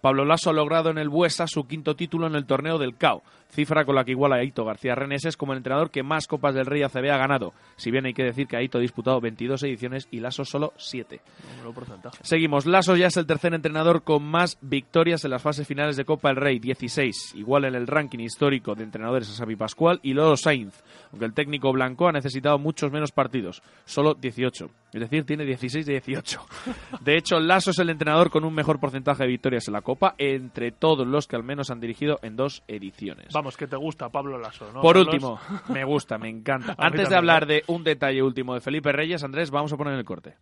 [0.00, 3.22] Pablo Lasso ha logrado en el Buesa su quinto título en el torneo del CAO,
[3.50, 6.54] cifra con la que iguala a Aito García Reneses como el entrenador que más Copas
[6.54, 9.62] del Rey ACB ha ganado, si bien hay que decir que Aito ha disputado 22
[9.64, 11.20] ediciones y Lasso solo 7.
[11.50, 12.18] Número porcentaje.
[12.22, 16.04] Seguimos, Lasso ya es el tercer entrenador con más victorias en las fases finales de
[16.04, 20.14] Copa del Rey, 16, igual en el ranking histórico de entrenadores a Xavi Pascual y
[20.14, 25.24] Lolo Sainz, aunque el técnico blanco ha necesitado muchos menos partidos, solo 18, es decir,
[25.24, 26.40] tiene 16 de 18.
[27.00, 29.89] De hecho, Lasso es el entrenador con un mejor porcentaje de victorias en la Copa
[30.18, 33.32] entre todos los que al menos han dirigido en dos ediciones.
[33.32, 34.80] Vamos, que te gusta Pablo Lasso, ¿no?
[34.80, 35.14] Por Carlos?
[35.14, 36.74] último, me gusta, me encanta.
[36.78, 37.46] Antes de hablar ¿eh?
[37.46, 40.36] de un detalle último de Felipe Reyes, Andrés, vamos a poner el corte.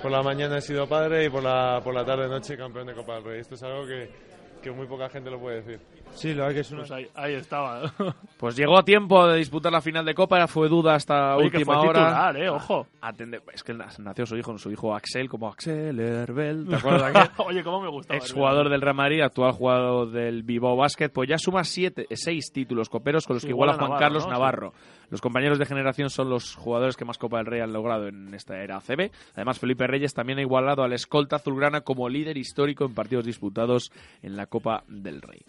[0.00, 2.94] Por la mañana he sido padre y por la, por la tarde noche campeón de
[2.94, 3.40] Copa del Rey.
[3.40, 4.10] Esto es algo que,
[4.62, 5.80] que muy poca gente lo puede decir.
[6.14, 6.80] Sí, lo hay que es una...
[6.80, 7.92] Pues ahí, ahí estaba.
[8.42, 11.58] Pues llegó a tiempo de disputar la final de Copa, fue duda hasta Oye, que
[11.58, 12.00] última fue hora.
[12.00, 12.86] titular, eh, ojo.
[13.00, 17.18] Atende- es que nació su hijo, su hijo Axel, como Axel Herbel, ¿te acuerdas de
[17.20, 17.30] aquel?
[17.46, 18.18] Oye, cómo me gustaba.
[18.18, 22.88] Exjugador del Real Madrid, actual jugador del Bilbao Basket, pues ya suma siete, seis títulos
[22.88, 24.32] coperos con los Sí, que igual iguala a Juan Navarro, Carlos ¿no?
[24.32, 24.72] Navarro.
[25.08, 28.34] Los compañeros de generación son los jugadores que más Copa del Rey han logrado en
[28.34, 29.10] esta era ACB.
[29.36, 33.92] Además, Felipe Reyes también ha igualado al escolta azulgrana como líder histórico en partidos disputados
[34.22, 35.42] en la Copa del Rey.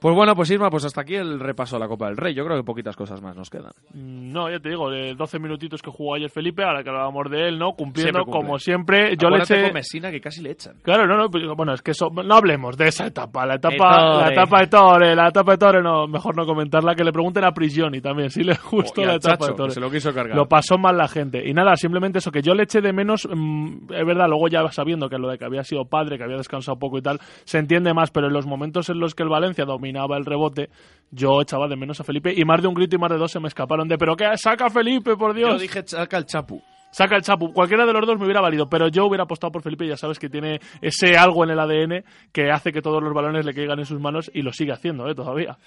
[0.00, 2.34] Pues bueno, pues Isma, pues hasta aquí el repaso a la Copa del Rey.
[2.34, 3.72] Yo creo que poquitas cosas más nos quedan.
[3.94, 7.30] Mm, No, ya te digo, de 12 minutitos que jugó ayer Felipe, ahora que hablábamos
[7.30, 7.72] de él, ¿no?
[7.72, 9.16] Cumpliendo Siempre como siempre.
[9.16, 9.62] Yo le eché...
[9.62, 10.76] con Messina que casi le echan.
[10.82, 13.74] Claro, no, no, pues, bueno, es que eso, no hablemos de esa etapa, la etapa,
[13.74, 14.20] Ettore.
[14.24, 17.44] la etapa de Torre, la etapa de Torre, no, mejor no comentarla, que le pregunten
[17.44, 19.70] a Prigioni también, si le gustó la etapa Chacho, de Torre.
[19.70, 20.36] se lo quiso cargar.
[20.36, 21.48] Lo pasó mal la gente.
[21.48, 24.66] Y nada, simplemente eso, que yo le eché de menos, mm, es verdad, luego ya
[24.70, 27.58] sabiendo que lo de que había sido padre, que había descansado poco y tal, se
[27.58, 30.70] entiende más, pero en los momentos en los que el Valencia dominaba el rebote,
[31.10, 33.30] yo echaba de menos a Felipe y más de un grito y más de dos
[33.30, 35.50] se me escaparon de, pero que saca a Felipe, por Dios.
[35.50, 36.62] Yo dije saca el Chapu.
[36.90, 37.52] Saca el Chapu.
[37.52, 39.86] Cualquiera de los dos me hubiera valido, pero yo hubiera apostado por Felipe.
[39.86, 43.44] Ya sabes que tiene ese algo en el ADN que hace que todos los balones
[43.44, 45.14] le caigan en sus manos y lo sigue haciendo, ¿eh?
[45.14, 45.58] Todavía.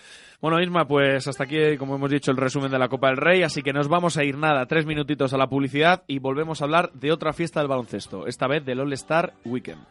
[0.41, 3.43] Bueno, Isma, pues hasta aquí, como hemos dicho, el resumen de la Copa del Rey,
[3.43, 6.63] así que nos vamos a ir nada, tres minutitos a la publicidad y volvemos a
[6.65, 9.81] hablar de otra fiesta del baloncesto, esta vez del All Star Weekend.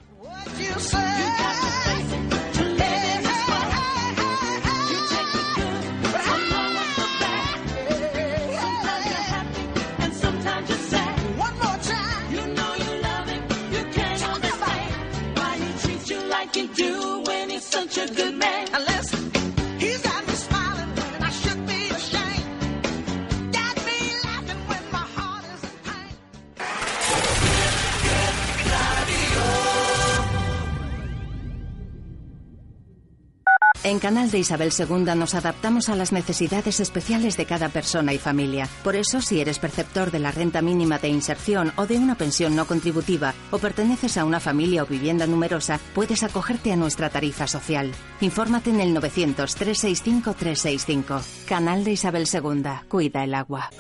[33.87, 38.19] En Canal de Isabel II nos adaptamos a las necesidades especiales de cada persona y
[38.19, 38.69] familia.
[38.83, 42.57] Por eso, si eres perceptor de la renta mínima de inserción o de una pensión
[42.57, 47.47] no contributiva o perteneces a una familia o vivienda numerosa, puedes acogerte a nuestra tarifa
[47.47, 47.93] social.
[48.21, 51.23] Infórmate en el 900-365-365.
[51.47, 52.65] Canal de Isabel II.
[52.89, 53.71] Cuida el agua.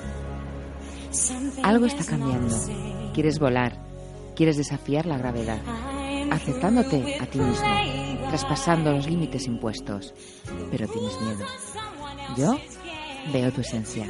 [1.65, 2.55] Algo está cambiando.
[3.13, 3.85] Quieres volar.
[4.37, 5.59] Quieres desafiar la gravedad.
[6.31, 8.06] Aceptándote a ti mismo.
[8.29, 10.15] Traspasando los límites impuestos.
[10.71, 11.47] Pero tienes miedo.
[12.37, 12.59] Yo
[13.33, 14.07] veo tu esencia.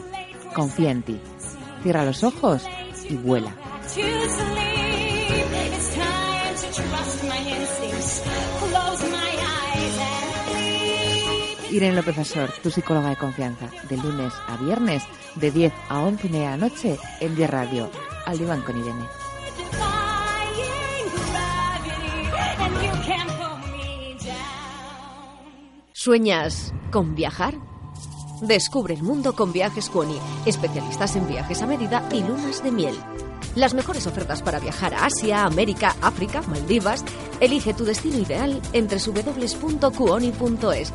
[0.54, 1.20] Confía en ti.
[1.82, 2.64] Cierra los ojos
[3.08, 3.54] y vuela.
[11.70, 15.02] Irene López Azor, tu psicóloga de confianza, de lunes a viernes,
[15.34, 17.90] de 10 a 11 y media de la noche, en 10 Radio,
[18.24, 19.25] al diván con Irene.
[25.98, 27.54] ¿Sueñas con viajar?
[28.42, 32.94] Descubre el mundo con Viajes Cuoni, especialistas en viajes a medida y lunas de miel.
[33.54, 37.02] Las mejores ofertas para viajar a Asia, América, África, Maldivas.
[37.40, 40.92] Elige tu destino ideal entre www.cuoni.es.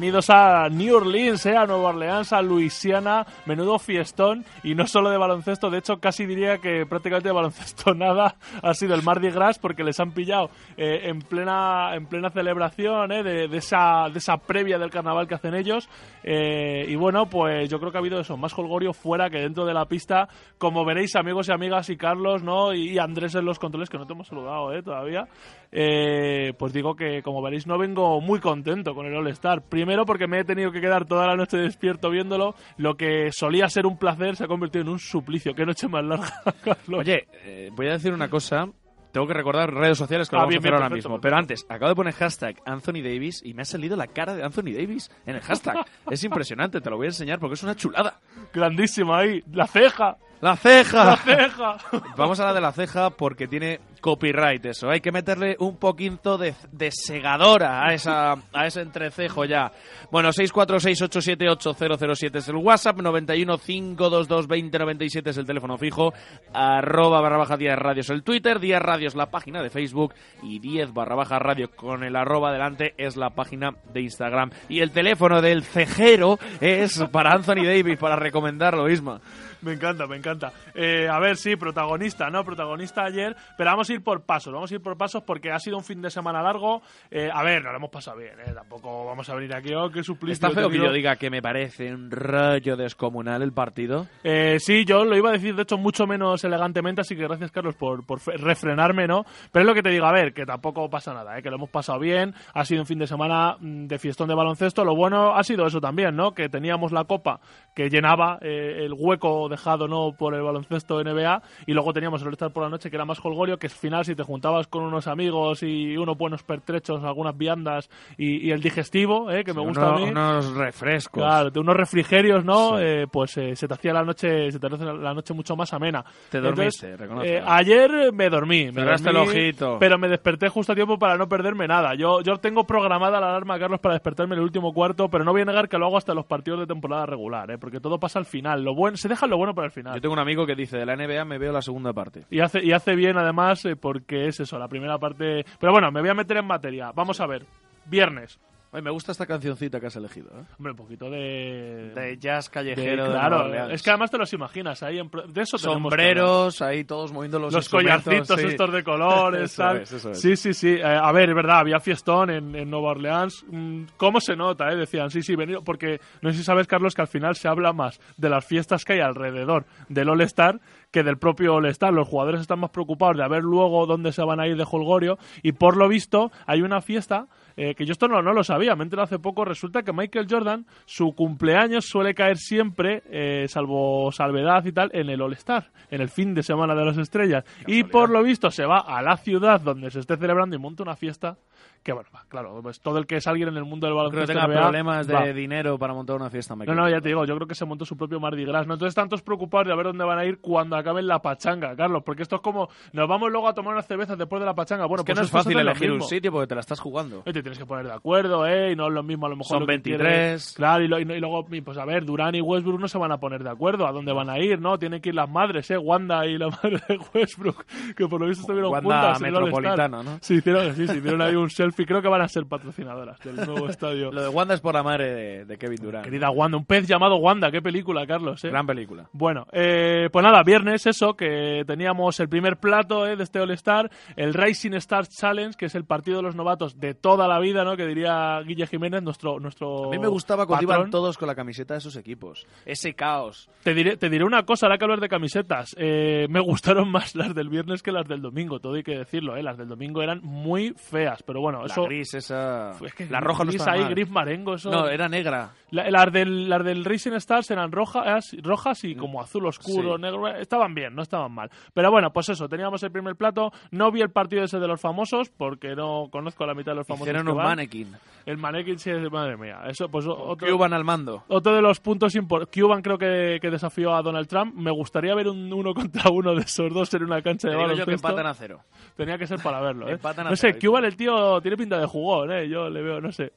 [0.00, 4.46] Bienvenidos a New Orleans, eh, a Nueva Orleans, a Luisiana, menudo fiestón.
[4.62, 8.72] Y no solo de baloncesto, de hecho casi diría que prácticamente de baloncesto nada ha
[8.72, 13.22] sido el Mardi Gras porque les han pillado eh, en plena en plena celebración eh,
[13.22, 15.86] de, de esa de esa previa del carnaval que hacen ellos.
[16.24, 19.66] Eh, y bueno pues yo creo que ha habido eso más holgorio fuera que dentro
[19.66, 20.30] de la pista.
[20.56, 23.98] Como veréis amigos y amigas y Carlos no y, y Andrés en los controles que
[23.98, 25.28] no te hemos saludado eh, todavía
[25.72, 30.04] eh, pues digo que como veréis no vengo muy contento con el All Star primero
[30.04, 33.86] porque me he tenido que quedar toda la noche despierto viéndolo lo que solía ser
[33.86, 36.32] un placer se ha convertido en un suplicio qué noche más larga
[36.64, 38.68] Carlos Oye, eh, voy a decir una cosa.
[39.12, 41.08] Tengo que recordar redes sociales que Ah, lo vamos bien, a hacer bien, ahora perfecto,
[41.08, 41.20] mismo.
[41.20, 44.44] Pero antes, acabo de poner hashtag Anthony Davis y me ha salido la cara de
[44.44, 45.78] Anthony Davis en el hashtag.
[46.10, 48.20] es impresionante, te lo voy a enseñar porque es una chulada.
[48.52, 51.04] grandísima ahí la ceja ¡La ceja!
[51.04, 51.76] la ceja
[52.16, 54.90] Vamos a la de la ceja porque tiene copyright eso.
[54.90, 59.70] Hay que meterle un poquito de, de segadora a, esa, a ese entrecejo ya.
[60.10, 66.12] Bueno, 646878007 es el WhatsApp, 915222097 es el teléfono fijo,
[66.52, 70.92] arroba barra baja 10 radios el Twitter, 10 radios la página de Facebook y 10
[70.92, 74.50] barra baja radio con el arroba delante es la página de Instagram.
[74.68, 79.20] Y el teléfono del cejero es para Anthony Davis, para recomendarlo, Isma.
[79.62, 80.52] Me encanta, me encanta.
[80.74, 82.44] Eh, a ver, sí, protagonista, ¿no?
[82.44, 85.58] Protagonista ayer, pero vamos a ir por pasos, vamos a ir por pasos porque ha
[85.58, 86.82] sido un fin de semana largo.
[87.10, 88.52] Eh, a ver, nos lo hemos pasado bien, ¿eh?
[88.54, 90.32] Tampoco vamos a venir aquí, oh, qué suplicio.
[90.32, 94.06] Está feo que yo diga que me parece un rollo descomunal el partido.
[94.24, 97.50] Eh, sí, yo lo iba a decir, de hecho, mucho menos elegantemente, así que gracias,
[97.50, 99.24] Carlos, por, por refrenarme, ¿no?
[99.52, 101.42] Pero es lo que te digo, a ver, que tampoco pasa nada, ¿eh?
[101.42, 104.34] que lo hemos pasado bien, ha sido un fin de semana mm, de fiestón de
[104.34, 106.32] baloncesto, lo bueno ha sido eso también, ¿no?
[106.32, 107.40] Que teníamos la copa
[107.74, 110.12] que llenaba eh, el hueco dejado, ¿no?
[110.16, 113.18] Por el baloncesto NBA, y luego teníamos el All-Star por la noche, que era más
[113.24, 117.36] holgorio, que al final, si te juntabas con unos amigos y unos buenos pertrechos, algunas
[117.36, 119.42] viandas y, y el digestivo, ¿eh?
[119.42, 120.10] Que me gusta Uno- a mí.
[120.10, 121.22] Unos refrescos.
[121.22, 122.78] Claro, de unos refrigerios, ¿no?
[122.78, 125.72] Eh, pues eh, se te hacía la noche, se te hace la noche mucho más
[125.72, 126.04] amena.
[126.30, 129.76] Te dormiste, eh, ayer me dormí, me dormí, el ojito.
[129.80, 131.94] pero me desperté justo a tiempo para no perderme nada.
[131.96, 135.32] Yo, yo tengo programada la alarma, Carlos, para despertarme en el último cuarto, pero no
[135.32, 137.58] voy a negar que lo hago hasta los partidos de temporada regular, ¿eh?
[137.58, 138.62] Porque todo pasa al final.
[138.62, 139.94] Lo bueno, se deja lo bueno para el final.
[139.94, 142.24] Yo tengo un amigo que dice, de la NBA me veo la segunda parte.
[142.30, 145.44] Y hace, y hace bien además eh, porque es eso, la primera parte...
[145.58, 146.92] Pero bueno, me voy a meter en materia.
[146.94, 147.44] Vamos a ver.
[147.86, 148.38] Viernes.
[148.72, 150.28] Ay, me gusta esta cancioncita que has elegido.
[150.30, 150.44] ¿eh?
[150.56, 151.90] Hombre, un poquito de...
[151.92, 153.06] De jazz callejero.
[153.06, 155.00] de claro, es que además te los imaginas ahí.
[155.00, 155.64] en pro- de eso que.
[155.64, 158.46] Sombreros, ahí todos moviendo los los collarcitos sí.
[158.46, 159.76] estos de colores, Eso tal.
[159.78, 160.20] es, eso es.
[160.20, 160.68] Sí, sí, sí.
[160.76, 163.44] Eh, a ver, es verdad, había fiestón en, en Nueva Orleans.
[163.50, 164.76] Mm, ¿Cómo se nota, eh?
[164.76, 165.64] Decían, sí, sí, venido.
[165.64, 168.84] Porque no sé si sabes, Carlos, que al final se habla más de las fiestas
[168.84, 171.92] que hay alrededor del All-Star que del propio All-Star.
[171.92, 175.18] Los jugadores están más preocupados de ver luego dónde se van a ir de Holgorio.
[175.42, 177.26] Y por lo visto, hay una fiesta
[177.62, 179.92] eh, que yo esto no, no lo sabía, me he enterado hace poco, resulta que
[179.92, 185.70] Michael Jordan, su cumpleaños suele caer siempre, eh, salvo salvedad y tal, en el All-Star,
[185.90, 187.44] en el fin de semana de las estrellas.
[187.66, 190.82] Y por lo visto se va a la ciudad donde se esté celebrando y monta
[190.82, 191.36] una fiesta
[191.82, 194.16] que, bueno, claro, pues todo el que es alguien en el mundo del Creo que
[194.16, 195.26] baloncesto tenga NBA, problemas de va.
[195.32, 196.54] dinero para montar una fiesta.
[196.54, 198.66] No, no, ya te digo, yo creo que se montó su propio Mardi Gras.
[198.66, 198.74] ¿no?
[198.74, 202.02] Entonces, tantos preocupados de a ver dónde van a ir cuando acaben la pachanga, Carlos,
[202.04, 204.84] porque esto es como, nos vamos luego a tomar unas cervezas después de la pachanga.
[204.84, 207.22] Bueno, es que pues no es fácil elegir un sitio porque te la estás jugando.
[207.50, 208.72] Tienes que poner de acuerdo, ¿eh?
[208.72, 209.48] Y no es lo mismo a lo mejor.
[209.48, 209.98] Son lo que 23.
[210.00, 210.52] quieres.
[210.56, 213.12] Claro, y, lo- y y luego, pues a ver, Durán y Westbrook no se van
[213.12, 214.78] a poner de acuerdo a dónde van a ir, ¿no?
[214.78, 215.76] Tienen que ir las madres, ¿eh?
[215.78, 217.64] Wanda y la madre de Westbrook,
[217.96, 219.20] que por lo visto estuvieron Wanda juntas.
[219.20, 220.18] Metropolitana, ¿no?
[220.20, 221.86] Sí, hicieron, sí, sí, hicieron ahí un selfie.
[221.86, 224.10] Creo que van a ser patrocinadoras del nuevo estadio.
[224.12, 226.04] Lo de Wanda es por la madre de, de Kevin Durant.
[226.04, 228.48] Querida Wanda, un pez llamado Wanda, qué película, Carlos, ¿eh?
[228.50, 229.08] Gran película.
[229.12, 233.90] Bueno, eh, pues nada, viernes eso, que teníamos el primer plato eh, de este All-Star,
[234.16, 237.64] el Rising Stars Challenge, que es el partido de los novatos de toda la vida,
[237.64, 237.76] ¿no?
[237.76, 240.80] Que diría Guille Jiménez, nuestro, nuestro A mí me gustaba cuando patrón.
[240.82, 242.46] iban todos con la camiseta de esos equipos.
[242.64, 243.48] Ese caos.
[243.64, 245.74] Te diré, te diré una cosa, ahora que hablar de camisetas.
[245.78, 249.36] Eh, me gustaron más las del viernes que las del domingo, todo hay que decirlo,
[249.36, 249.42] ¿eh?
[249.42, 251.84] Las del domingo eran muy feas, pero bueno, La eso...
[251.84, 252.72] gris esa...
[252.84, 253.90] Es que la roja no gris estaba ahí, mal.
[253.94, 254.70] gris marengo, eso...
[254.70, 255.50] No, era negra.
[255.70, 260.02] La- las, del, las del Racing Stars eran rojas, rojas y como azul oscuro, Sí.
[260.02, 260.28] negro.
[260.28, 261.50] Estaban bien, no estaban mal.
[261.72, 263.52] Pero bueno, pues eso, teníamos el primer plato.
[263.70, 266.76] No vi el partido ese de los famosos porque no conozco a la mitad de
[266.76, 267.06] los famosos.
[267.20, 267.46] Hicieron que un van.
[267.46, 267.96] manequín.
[268.26, 269.62] El manequín, sí, madre mía.
[269.66, 271.24] Eso, pues otro, Cuban al mando.
[271.28, 272.62] otro de los puntos importantes.
[272.62, 274.54] Cuban creo que, que desafió a Donald Trump.
[274.54, 277.60] Me gustaría ver un uno contra uno de esos dos en una cancha Te de
[277.60, 278.08] yo que baloncesto.
[278.08, 278.60] empatan a cero.
[278.94, 279.92] Tenía que ser para verlo, ¿eh?
[279.92, 282.46] Empatan a No sé, cero, Cuban el tío tiene pinta de jugón, ¿eh?
[282.48, 283.32] Yo le veo, no sé.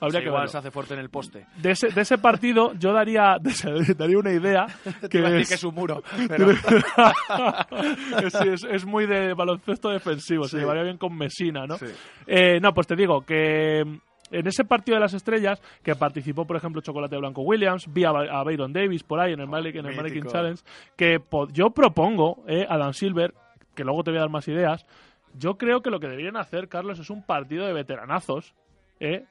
[0.00, 0.50] Habría Sí, que igual verlo.
[0.52, 1.46] se hace fuerte en el poste.
[1.56, 3.36] De ese, de ese partido yo daría,
[3.96, 4.66] daría una idea
[5.10, 6.50] que a decir es, que es un muro, pero-
[8.22, 11.78] es, es- es muy de baloncesto defensivo, se llevaría bien con Mesina, ¿no?
[11.78, 11.86] Sí.
[12.26, 16.56] Eh, no, pues te digo que en ese partido de las estrellas, que participó, por
[16.56, 19.86] ejemplo, Chocolate Blanco Williams, vi a, a Byron Davis por ahí en el, Malik- en
[19.86, 20.62] el Challenge,
[20.96, 21.18] que
[21.52, 23.32] yo propongo, eh, Adam Silver,
[23.74, 24.86] que luego te voy a dar más ideas,
[25.36, 28.54] yo creo que lo que deberían hacer, Carlos, es un partido de veteranazos,
[29.00, 29.24] ¿eh?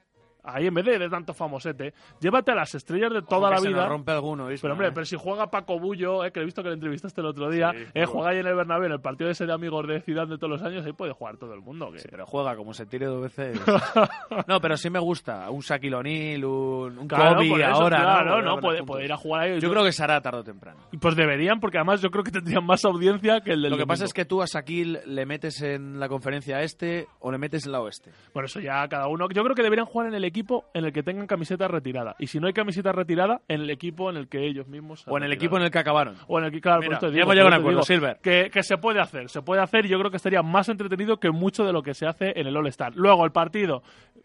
[0.44, 3.68] Ahí en vez de, de tanto famosete, llévate a las estrellas de toda la se
[3.68, 3.80] vida.
[3.80, 4.92] nos rompe alguno, Isma, pero hombre, ¿eh?
[4.92, 7.72] pero si juega Paco Bullo, eh, que he visto que le entrevistaste el otro día,
[7.94, 10.36] eh, juega ahí en el Bernabéu, en el partido ese de amigos de Ciudad de
[10.36, 11.90] todos los años, ahí puede jugar todo el mundo.
[11.92, 13.58] que- Pero juega como se tire dos veces.
[14.46, 15.48] no, pero sí me gusta.
[15.50, 17.96] Un Shaquille O'Neal, un, un Claro, Kobe eso, ahora.
[18.00, 18.56] claro, ¿no?
[18.56, 19.60] no, puede, puede ir a jugar ahí.
[19.60, 20.80] Yo creo que se hará tarde o temprano.
[21.00, 23.86] Pues deberían, porque además yo creo que tendrían más audiencia que el del Lo que
[23.86, 27.64] pasa es que tú a Shaquille le metes en la conferencia este o le metes
[27.66, 28.10] en la oeste.
[28.32, 29.28] Bueno, eso ya cada uno.
[29.30, 30.33] Yo creo que deberían jugar en el equipo
[30.74, 32.16] en el que tengan camiseta retirada.
[32.18, 35.04] Y si no hay camiseta retirada, en el equipo en el que ellos mismos.
[35.06, 36.16] O en el equipo en el que acabaron.
[36.26, 37.82] O en el que, claro, Mira, por esto digo, por a un esto acuerdo, digo,
[37.82, 38.18] Silver.
[38.22, 41.18] Que, que se puede hacer, se puede hacer y yo creo que estaría más entretenido
[41.18, 42.92] que mucho de lo que se hace en el All-Star.
[42.96, 43.82] Luego, el partido,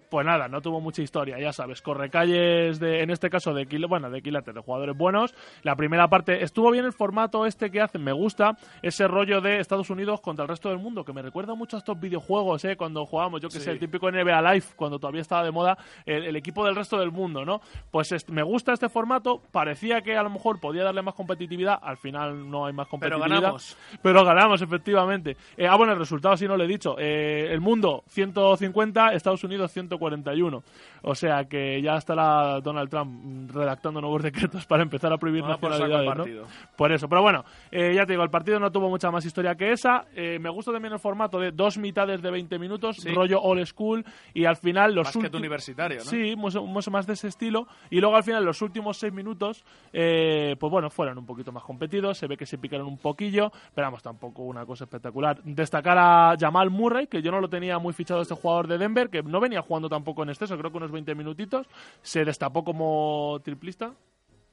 [0.09, 3.65] pues nada, no tuvo mucha historia, ya sabes, corre calles de, en este caso de
[3.87, 5.33] bueno, de quilates, de jugadores buenos.
[5.63, 9.59] La primera parte estuvo bien el formato este que hacen, me gusta ese rollo de
[9.59, 12.75] Estados Unidos contra el resto del mundo, que me recuerda mucho a estos videojuegos, ¿eh?
[12.75, 13.61] Cuando jugábamos, yo que Sí.
[13.65, 16.97] sé, el típico NBA Live, cuando todavía estaba de moda el, el equipo del resto
[16.97, 17.61] del mundo, ¿no?
[17.91, 21.97] Pues me gusta este formato, parecía que a lo mejor podía darle más competitividad, al
[21.97, 23.29] final no hay más Pero competitividad.
[23.41, 23.77] ganamos.
[24.01, 25.37] Pero ganamos, efectivamente.
[25.57, 26.95] Eh, ah, bueno, el resultado sí no lo he dicho.
[26.99, 30.63] Eh, el mundo 150, Estados Unidos 141.
[31.03, 35.49] O sea que ya estará Donald Trump redactando nuevos decretos para empezar a prohibir el
[35.49, 36.35] nacionalidades.
[36.35, 36.43] ¿no?
[36.75, 37.07] Por eso.
[37.07, 40.05] Pero bueno, eh, ya te digo, el partido no tuvo mucha más historia que esa.
[40.15, 43.09] Eh, me gusta también el formato de dos mitades de 20 minutos, Sí.
[43.13, 46.03] rollo old school, y al final los últimos- universitario, ¿no?
[46.05, 47.67] Sí, mucho, mucho más de ese estilo.
[47.89, 51.63] Y luego al final, los últimos seis minutos, eh, pues bueno, fueron un poquito más
[51.63, 52.17] competidos.
[52.17, 55.41] Se ve que se picaron un poquillo, pero vamos, tampoco una cosa espectacular.
[55.43, 59.09] Destacar a Jamal Murray, que yo no lo tenía muy fichado este jugador de Denver,
[59.09, 61.67] que no venía jugando tampoco en exceso, creo que unos 20 minutitos.
[62.01, 63.93] Se destapó como triplista.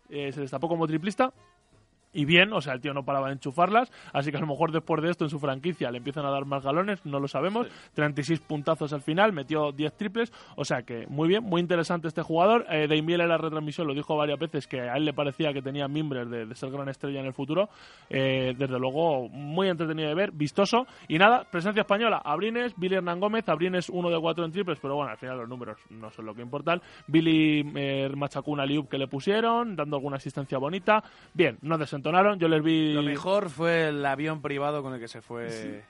[0.09, 1.33] eh, se destapó como triplista.
[2.17, 4.73] Y bien, o sea, el tío no paraba de enchufarlas, así que a lo mejor
[4.73, 7.67] después de esto en su franquicia le empiezan a dar más galones, no lo sabemos.
[7.93, 12.23] 36 puntazos al final, metió 10 triples, o sea que muy bien, muy interesante este
[12.23, 12.65] jugador.
[12.71, 15.61] Eh, Daimiel en la retransmisión lo dijo varias veces que a él le parecía que
[15.61, 17.69] tenía mimbres de, de ser gran estrella en el futuro.
[18.09, 20.87] Eh, desde luego, muy entretenido de ver, vistoso.
[21.09, 24.97] Y nada, presencia española, Abrines, Billy Hernán Gómez, Abrines 1 de 4 en triples, pero
[24.97, 26.81] bueno, al final los números no son lo que importan.
[27.07, 31.05] Billy eh, machacó una liup que le pusieron, dando alguna asistencia bonita.
[31.35, 31.77] Bien, no
[32.39, 32.93] yo les vi...
[32.93, 35.85] Lo mejor fue el avión privado con el que se fue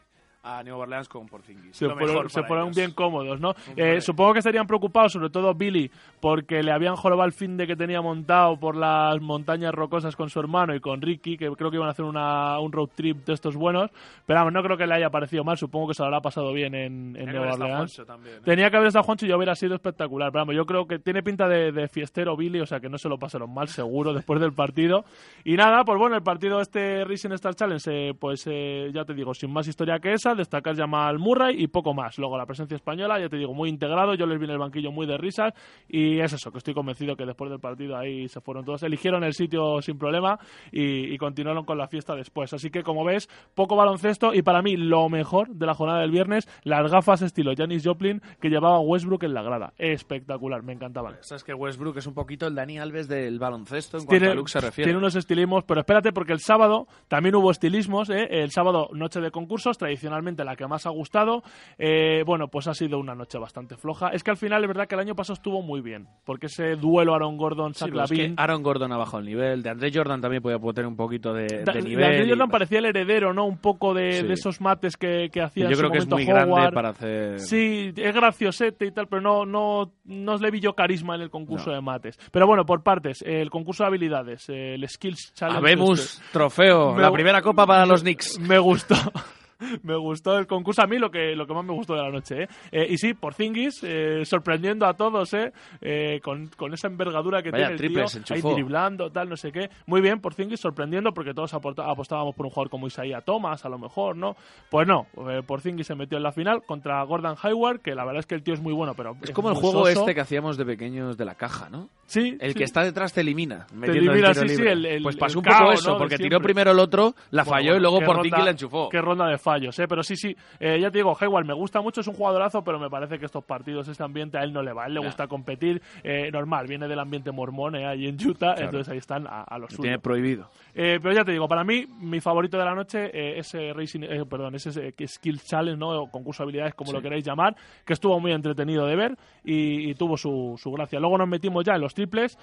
[0.46, 1.76] a Nueva Orleans con Porzingis.
[1.76, 3.54] se fueron, se fueron bien cómodos, ¿no?
[3.76, 5.90] Eh, supongo que estarían preocupados, sobre todo Billy,
[6.20, 10.30] porque le habían jorobado el fin de que tenía montado por las montañas rocosas con
[10.30, 13.24] su hermano y con Ricky, que creo que iban a hacer una, un road trip
[13.26, 13.90] de estos buenos.
[14.24, 16.52] Pero vamos, no creo que le haya parecido mal, supongo que se lo habrá pasado
[16.52, 18.02] bien en, en Nueva Orleans.
[18.06, 18.40] También, ¿eh?
[18.44, 20.30] Tenía que haber estado Juancho y yo hubiera sido espectacular.
[20.30, 22.98] Pero vamos, yo creo que tiene pinta de, de fiestero Billy, o sea que no
[22.98, 25.04] se lo pasaron mal, seguro, después del partido.
[25.44, 29.12] Y nada, pues bueno, el partido este Rising Star Challenge, eh, pues eh, ya te
[29.12, 32.18] digo, sin más historia que esa, destacar Jamal Murray y poco más.
[32.18, 34.92] Luego la presencia española, ya te digo, muy integrado, yo les vi en el banquillo
[34.92, 35.52] muy de risas
[35.88, 39.24] y es eso, que estoy convencido que después del partido ahí se fueron todos, eligieron
[39.24, 40.38] el sitio sin problema
[40.72, 42.52] y, y continuaron con la fiesta después.
[42.52, 46.10] Así que como ves, poco baloncesto y para mí lo mejor de la jornada del
[46.10, 49.72] viernes, las gafas estilo Janis Joplin que llevaba Westbrook en la grada.
[49.78, 51.16] Espectacular, me encantaban.
[51.20, 54.34] Sabes que Westbrook es un poquito el Dani Alves del baloncesto en cuanto Tiene, a
[54.34, 54.86] look se refiere.
[54.86, 58.10] tiene unos estilismos, pero espérate porque el sábado también hubo estilismos.
[58.10, 58.26] ¿eh?
[58.30, 61.42] El sábado, noche de concursos, tradicionalmente la que más ha gustado.
[61.78, 64.08] Eh, bueno, pues ha sido una noche bastante floja.
[64.08, 66.76] Es que al final es verdad que el año pasado estuvo muy bien, porque ese
[66.76, 69.62] duelo Aaron Gordon, Sí, Zach pero es que Aaron Gordon ha bajado el nivel.
[69.62, 72.04] De André Jordan también podía tener un poquito de, de de nivel.
[72.04, 73.44] Andre y- Jordan parecía el heredero, ¿no?
[73.46, 74.26] Un poco de, Sí.
[74.26, 76.52] de esos mates que, que hacía Yo en su creo que es momento muy grande
[76.52, 76.74] Howard.
[76.74, 81.14] para hacer- Sí, es graciosete y tal, pero no, no, no le vi yo carisma
[81.14, 82.18] en el concurso de mates.
[82.30, 85.58] Pero bueno, por partes, el concurso de habilidades, el Skills Challenge.
[85.58, 86.24] Habemos este.
[86.32, 88.38] trofeo, Me- la primera copa para los Knicks.
[88.40, 88.94] Me gustó.
[89.82, 92.10] Me gustó el concurso, a mí lo que, lo que más me gustó de la
[92.10, 92.42] noche.
[92.44, 92.48] ¿eh?
[92.72, 93.82] Eh, y sí, por Zingis,
[94.24, 95.52] sorprendiendo a todos, ¿eh?
[95.80, 99.36] Eh, con, con esa envergadura que Vaya tiene el triples, tío, ahí driblando, tal, no
[99.36, 99.70] sé qué.
[99.86, 103.68] Muy bien, por Zingis, sorprendiendo porque todos apostábamos por un jugador como Isaiah Thomas, a
[103.68, 104.36] lo mejor, ¿no?
[104.70, 108.04] Pues no, eh, por Zingis se metió en la final contra Gordon Hayward, que la
[108.04, 110.00] verdad es que el tío es muy bueno, pero Es como el juego soso.
[110.00, 111.88] este que hacíamos de pequeños de la caja, ¿no?
[112.06, 112.36] Sí.
[112.40, 112.58] El sí.
[112.58, 113.66] que está detrás te elimina.
[113.68, 114.72] Te el elimina, tiro sí, sí, libre.
[114.72, 117.42] el- el- pues pasó el un poco cao, eso, porque tiró primero el otro, la
[117.42, 118.88] Bueno, falló y luego por Tiki la enchufó.
[118.88, 119.86] Qué ronda de fallos, ¿eh?
[119.88, 122.80] Pero sí, sí, eh, ya te digo, Hayward me gusta mucho, es un jugadorazo, pero
[122.80, 124.84] me parece que estos partidos, este ambiente a él no le va.
[124.84, 128.54] A él le gusta competir, eh, normal, viene del ambiente mormón eh, ahí en Utah,
[128.54, 128.64] Claro.
[128.64, 129.82] entonces ahí están a, a los Lo suyos.
[129.82, 130.48] tiene prohibido.
[130.74, 134.24] Pero ya te digo, para mí, mi favorito de la noche eh, ese Racing, eh,
[134.28, 135.90] perdón, ese Skill Challenge, ¿no?
[136.02, 136.96] O concurso de habilidades, como Sí.
[136.96, 140.98] lo queráis llamar, que estuvo muy entretenido de ver y, y tuvo su, su gracia.
[141.00, 142.38] Luego nos metimos ya en los triples.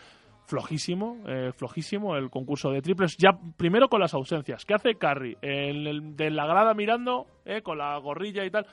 [0.46, 3.16] Flojísimo, eh, flojísimo el concurso de triples.
[3.18, 4.66] Ya primero con las ausencias.
[4.66, 5.38] ¿Qué hace Curry?
[5.42, 8.66] En el- de la grada mirando, eh, con la gorrilla y tal.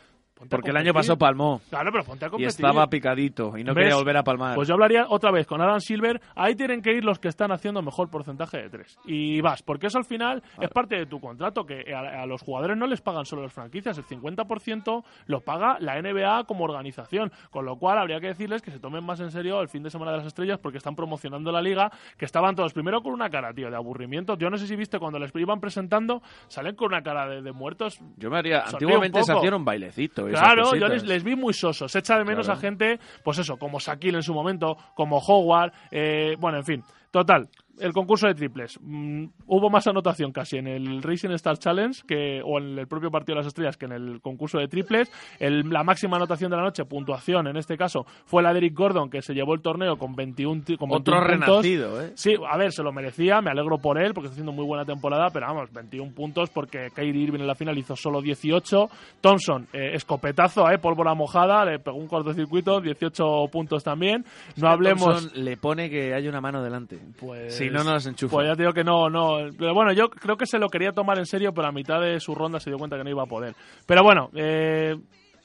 [0.49, 1.61] Porque el año pasado palmó.
[1.68, 3.84] Claro, pero ponte a Y estaba picadito y no ¿Ves?
[3.84, 4.55] quería volver a palmar.
[4.55, 6.20] Pues yo hablaría otra vez con Adam Silver.
[6.34, 8.99] Ahí tienen que ir los que están haciendo mejor porcentaje de tres.
[9.05, 12.43] Y vas, porque eso al final es parte de tu contrato, que a, a los
[12.43, 17.30] jugadores no les pagan solo las franquicias, el 50% lo paga la NBA como organización.
[17.51, 19.91] Con lo cual habría que decirles que se tomen más en serio el fin de
[19.91, 23.28] semana de las estrellas porque están promocionando la liga, que estaban todos primero con una
[23.28, 24.36] cara, tío, de aburrimiento.
[24.36, 27.53] Yo no sé si viste cuando les iban presentando, salen con una cara de, de
[27.53, 28.01] muertos.
[28.16, 28.62] Yo me haría.
[28.62, 30.30] Antiguamente se hacía un bailecito.
[30.31, 31.91] Claro, yo les, les vi muy sosos.
[31.93, 32.59] Se echa de menos Claro.
[32.59, 36.85] a gente, pues eso, como Shaquille en su momento, como Howard, eh, bueno, en fin.
[37.11, 37.49] Total,
[37.81, 38.78] el concurso de triples.
[38.83, 43.11] Mm, hubo más anotación casi en el Racing Star Challenge que, o en el propio
[43.11, 45.11] partido de las estrellas que en el concurso de triples.
[45.39, 48.74] El- la máxima anotación de la noche, puntuación en este caso, fue la de Eric
[48.76, 51.64] Gordon, que se llevó el torneo con 21, ti- con Otro 21 puntos.
[51.64, 52.12] renacido, ¿eh?
[52.14, 54.85] Sí, a ver, se lo merecía, me alegro por él porque está haciendo muy buena
[54.85, 58.89] temporada, pero vamos, 21 puntos porque Kyrie Irving en la final hizo solo 18.
[59.20, 64.24] Thompson, eh, escopetazo, eh, pólvora mojada, le pegó un cortocircuito, 18 puntos también.
[64.57, 65.05] No hablemos.
[65.22, 66.99] Thompson le pone que hay una mano delante.
[67.18, 68.37] Pues, si no, no las enchufa.
[68.37, 69.39] Pues ya te digo que no, no.
[69.59, 72.21] Pero bueno, yo creo que se lo quería tomar en serio, pero a mitad de
[72.21, 73.55] su ronda se dio cuenta que no iba a poder.
[73.87, 74.97] Pero bueno, eh,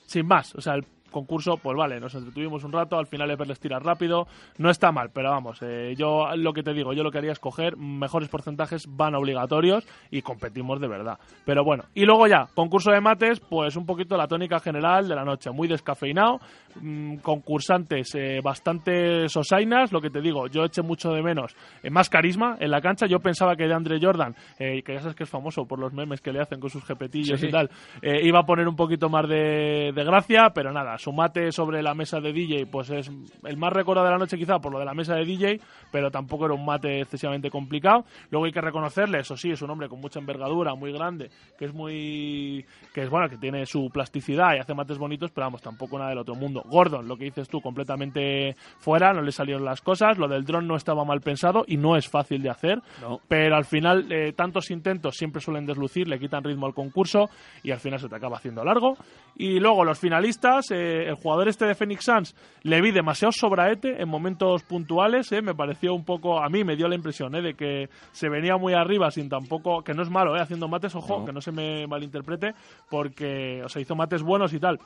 [0.06, 0.86] sin más, o sea, el
[1.16, 4.92] concurso, pues vale, nos entretuvimos un rato, al final es verles tirar rápido, no está
[4.92, 7.78] mal, pero vamos, eh, yo lo que te digo, yo lo que haría es coger
[7.78, 11.18] mejores porcentajes, van obligatorios y competimos de verdad.
[11.46, 15.16] Pero bueno, y luego ya, concurso de mates, pues un poquito la tónica general de
[15.16, 16.40] la noche, muy descafeinado,
[16.82, 21.90] mm, concursantes eh, bastante sosainas, lo que te digo, yo eché mucho de menos eh,
[21.90, 25.16] más carisma en la cancha, yo pensaba que de Andre Jordan, eh, que ya sabes
[25.16, 27.48] que es famoso por los memes que le hacen con sus jepetillos Sí.
[27.48, 27.70] y tal,
[28.02, 31.94] iba a poner un poquito más de, de gracia, pero nada, su mate sobre la
[31.94, 33.12] mesa de DJ, pues es
[33.44, 36.10] el más recordado de la noche quizá por lo de la mesa de DJ, pero
[36.10, 38.06] tampoco era un mate excesivamente complicado.
[38.32, 41.30] Luego hay que reconocerle, eso sí, es un hombre con mucha envergadura, muy grande,
[41.60, 45.46] que es muy, que es bueno, que tiene su plasticidad y hace mates bonitos, pero
[45.46, 46.64] vamos, tampoco nada del otro mundo.
[46.66, 50.68] Gordon, lo que dices tú, completamente fuera, no le salieron las cosas, lo del dron
[50.68, 53.20] no estaba mal pensado y no es fácil de hacer, No.
[53.28, 57.30] pero al final eh, tantos intentos siempre suelen deslucir, le quitan ritmo al concurso
[57.64, 58.98] y al final se te acaba haciendo largo.
[59.36, 63.32] Y luego los finalistas, eh, eh, el jugador este de Phoenix Suns le vi demasiado
[63.32, 67.36] sobraete en momentos puntuales, eh, me pareció un poco, a mí me dio la impresión
[67.36, 70.68] eh, de que se venía muy arriba sin tampoco, que no es malo, eh, haciendo
[70.68, 72.54] mates, ojo, que no se me malinterprete,
[72.90, 74.80] porque, o sea, hizo mates buenos y tal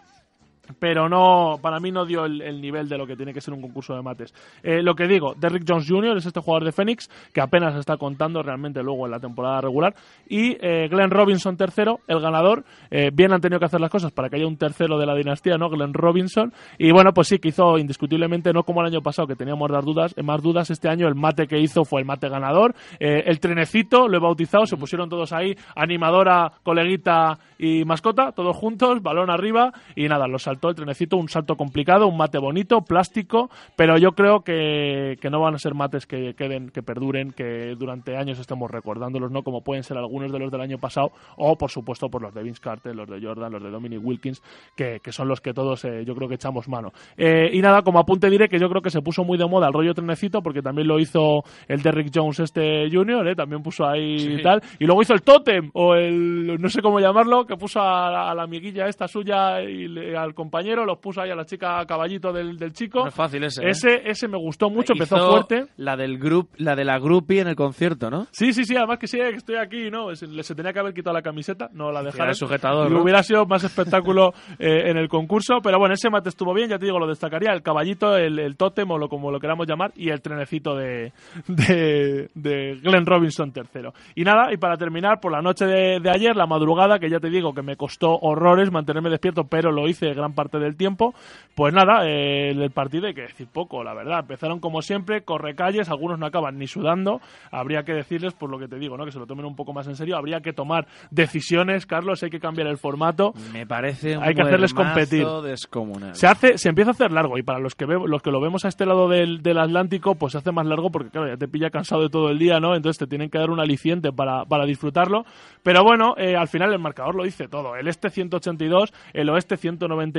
[0.80, 3.54] pero no para mí no dio el, el nivel de lo que tiene que ser
[3.54, 4.34] un concurso de mates.
[4.64, 6.18] Eh, lo que digo, Derrick Jones Jr.
[6.18, 9.96] es este jugador de Phoenix que apenas está contando realmente luego en la temporada regular
[10.28, 12.64] y eh, Glenn Robinson tercero, el ganador.
[12.92, 15.16] Eh, bien han tenido que hacer las cosas para que haya un tercero de la
[15.16, 15.70] dinastía, ¿no?
[15.70, 19.36] Glenn Robinson y bueno, pues sí que hizo indiscutiblemente no como el año pasado que
[19.36, 22.76] teníamos más dudas, más dudas este año el mate que hizo fue el mate ganador.
[23.00, 28.56] Eh, el trenecito lo he bautizado, se pusieron todos ahí, animadora, coleguita y mascota, todos
[28.56, 32.82] juntos, balón arriba y nada, lo saltó el trenecito, un salto complicado, un mate bonito,
[32.82, 37.32] plástico, pero yo creo que, que no van a ser mates que queden, que perduren,
[37.32, 39.42] que durante años estemos recordándolos, ¿no?
[39.42, 42.44] Como pueden ser algunos de los del año pasado, o por supuesto por los de
[42.44, 44.42] Vince Carter, los de Jordan, los de Dominic Wilkins,
[44.76, 46.92] que, que son los que todos eh, yo creo que echamos mano.
[47.16, 49.68] Eh, y nada, como apunte diré que yo creo que se puso muy de moda
[49.68, 53.36] el rollo trenecito, porque también lo hizo el Derrick Jones este Junior, ¿eh?
[53.36, 54.34] también puso ahí Sí.
[54.34, 57.80] y tal, y luego hizo el tótem, o el, no sé cómo llamarlo, que puso
[57.80, 60.49] a la, a la amiguilla esta suya y le- al compañero,
[60.86, 63.00] los puso ahí a la chica caballito del, del chico.
[63.02, 63.70] No es fácil ese, ¿eh?
[63.70, 65.66] Ese, ese me gustó mucho, empezó fuerte.
[65.78, 68.28] La del grup, la de la groupie en el concierto, ¿no?
[68.32, 70.14] Sí, sí, sí, además que sí, eh, que estoy aquí, ¿no?
[70.16, 72.30] Se, tenía que haber quitado la camiseta, no la dejaron.
[72.30, 73.02] el sujetador, Y ¿no?
[73.02, 76.78] hubiera sido más espectáculo eh, en el concurso, pero bueno, ese mate estuvo bien, ya
[76.80, 79.92] te digo, lo destacaría, el caballito, el, el tótem o lo, como lo queramos llamar,
[79.96, 81.14] y el trenecito de,
[81.48, 83.94] de, de Glenn Robinson tercero.
[84.16, 87.20] Y nada, y para terminar, por la noche de, de ayer, la madrugada, que ya
[87.20, 91.14] te digo que me costó horrores mantenerme despierto, pero lo hice gran parte del tiempo,
[91.56, 94.20] pues nada, eh, el partido hay que decir poco, la verdad.
[94.22, 97.20] Empezaron como siempre, correcalles, algunos no acaban ni sudando.
[97.52, 99.06] Habría que decirles, por lo que te digo, ¿no?
[99.06, 100.18] que se lo tomen un poco más en serio.
[100.18, 103.34] Habría que tomar decisiones, Carlos, hay que cambiar el formato.
[103.54, 105.26] Me parece un Hay que hacerles competir.
[105.44, 106.16] descomunal.
[106.16, 108.40] Se hace, se empieza a hacer largo y para los que ve- los que lo
[108.42, 111.38] vemos a este lado del, del Atlántico, pues se hace más largo porque claro, ya
[111.38, 112.76] te pilla cansado de todo el día, ¿no?
[112.76, 115.24] Entonces te tienen que dar un aliciente para, para disfrutarlo.
[115.64, 117.76] Pero bueno, eh, al final el marcador lo dice todo.
[117.76, 119.58] El este 182, el oeste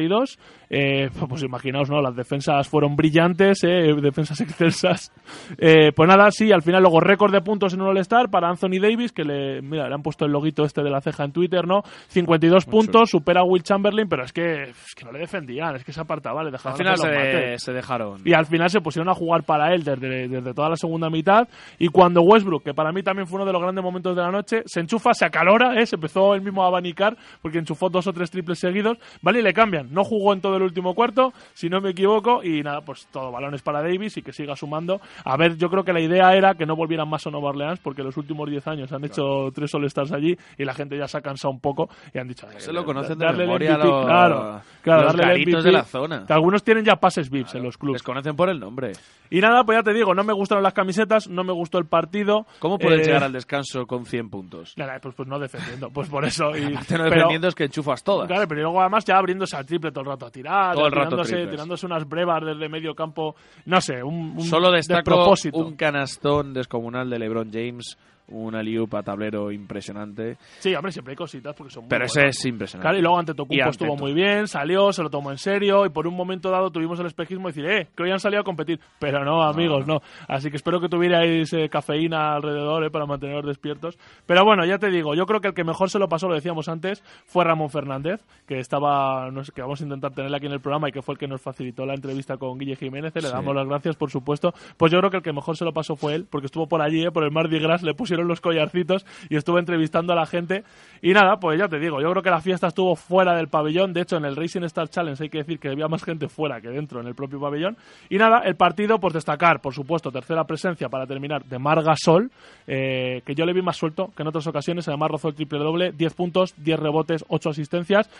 [0.08, 0.38] 192.
[0.72, 2.00] Eh, pues imaginaos, ¿no?
[2.00, 5.12] Las defensas fueron brillantes, eh, defensas excelsas.
[5.58, 8.80] Eh, pues nada, sí, al final luego récord de puntos en un All-Star para Anthony
[8.80, 11.66] Davis, que le, mira, le han puesto el loguito este de la ceja en Twitter,
[11.66, 11.82] ¿no?
[12.08, 15.84] 52 puntos, supera a Will Chamberlain, pero es que, es que no le defendían, es
[15.84, 18.22] que se apartaba, le dejaban Al final se dejaron.
[18.24, 21.48] Y al final se pusieron a jugar para él desde, desde toda la segunda mitad.
[21.78, 24.30] Y cuando Westbrook, que para mí también fue uno de los grandes momentos de la
[24.30, 25.86] noche, se enchufa, se acalora, ¿eh?
[25.86, 28.98] se empezó él mismo a abanicar porque enchufó dos o tres triples seguidos.
[29.22, 29.89] Vale, y le cambian.
[29.90, 32.42] No jugó en todo el último cuarto, si no me equivoco.
[32.42, 35.00] Y nada, pues todo balones para Davis y que siga sumando.
[35.24, 37.80] A ver, yo creo que la idea era que no volvieran más a Nueva Orleans
[37.80, 41.18] porque los últimos 10 años han hecho tres All-Stars allí y la gente ya se
[41.18, 42.46] ha cansado un poco y han dicho.
[42.58, 45.72] Se lo conocen de memoria MVP, los- claro, claro, los darle el garitos MVP, de
[45.72, 46.24] la zona.
[46.26, 48.00] que algunos tienen ya pases VIPs en los clubes.
[48.00, 48.92] Les conocen por el nombre.
[49.30, 51.86] Y nada, pues ya te digo, no me gustaron las camisetas, no me gustó el
[51.86, 52.46] partido.
[52.58, 54.74] ¿Cómo puedes Eh, llegar al descanso con 100 puntos?
[54.76, 56.50] Nada, pues, pues no defendiendo, pues por eso.
[56.56, 58.26] Y, Aparte no pero- defendiendo es que enchufas todas.
[58.26, 60.92] Claro, pero luego además ya abriéndose al triple todo el rato a tirar, Todo el
[60.92, 61.50] rato tirándose, triples.
[61.52, 67.08] tirándose unas brevas desde medio campo, no sé, un, un Solo destaco un canastón descomunal
[67.08, 67.96] de LeBron James,
[68.30, 70.36] un alley-oop a tablero impresionante.
[70.58, 72.36] Sí, hombre, siempre hay cositas porque son muy Pero ese buenos.
[72.38, 72.84] es impresionante.
[72.84, 75.90] Claro, y luego ante Tocumpo estuvo muy bien, salió, se lo tomó en serio y
[75.90, 78.44] por un momento dado tuvimos el espejismo de decir, eh, que hoy han salido a
[78.44, 78.80] competir.
[78.98, 80.00] Pero no, amigos, no.
[80.28, 83.98] Así que espero que tuvierais eh, cafeína alrededor eh, para manteneros despiertos.
[84.26, 86.34] Pero bueno, ya te digo, yo creo que el que mejor se lo pasó, lo
[86.34, 90.46] decíamos antes, fue Ramón Fernández, que estaba, no sé, que vamos a intentar tenerle aquí
[90.46, 93.14] en el programa y que fue el que nos facilitó la entrevista con Guille Jiménez.
[93.16, 93.32] eh, Le Sí.
[93.32, 94.52] damos las gracias, por supuesto.
[94.76, 96.82] Pues yo creo que el que mejor se lo pasó fue él, porque estuvo por
[96.82, 100.26] allí, eh, por el Mardi Gras, le pusieron los collarcitos y estuvo entrevistando a la
[100.26, 100.64] gente.
[101.02, 103.92] Y nada, pues ya te digo, yo creo que la fiesta estuvo fuera del pabellón.
[103.92, 106.60] De hecho, en el Racing Star Challenge hay que decir que había más gente fuera
[106.60, 107.76] que dentro en el propio pabellón.
[108.08, 112.30] Y nada, el partido, pues destacar, por supuesto, tercera presencia para terminar de Marga Sol,
[112.66, 114.88] eh, que yo le vi más suelto que en otras ocasiones.
[114.88, 118.10] Además, rozó el triple doble, 10 puntos, 10 rebotes, 8 asistencias.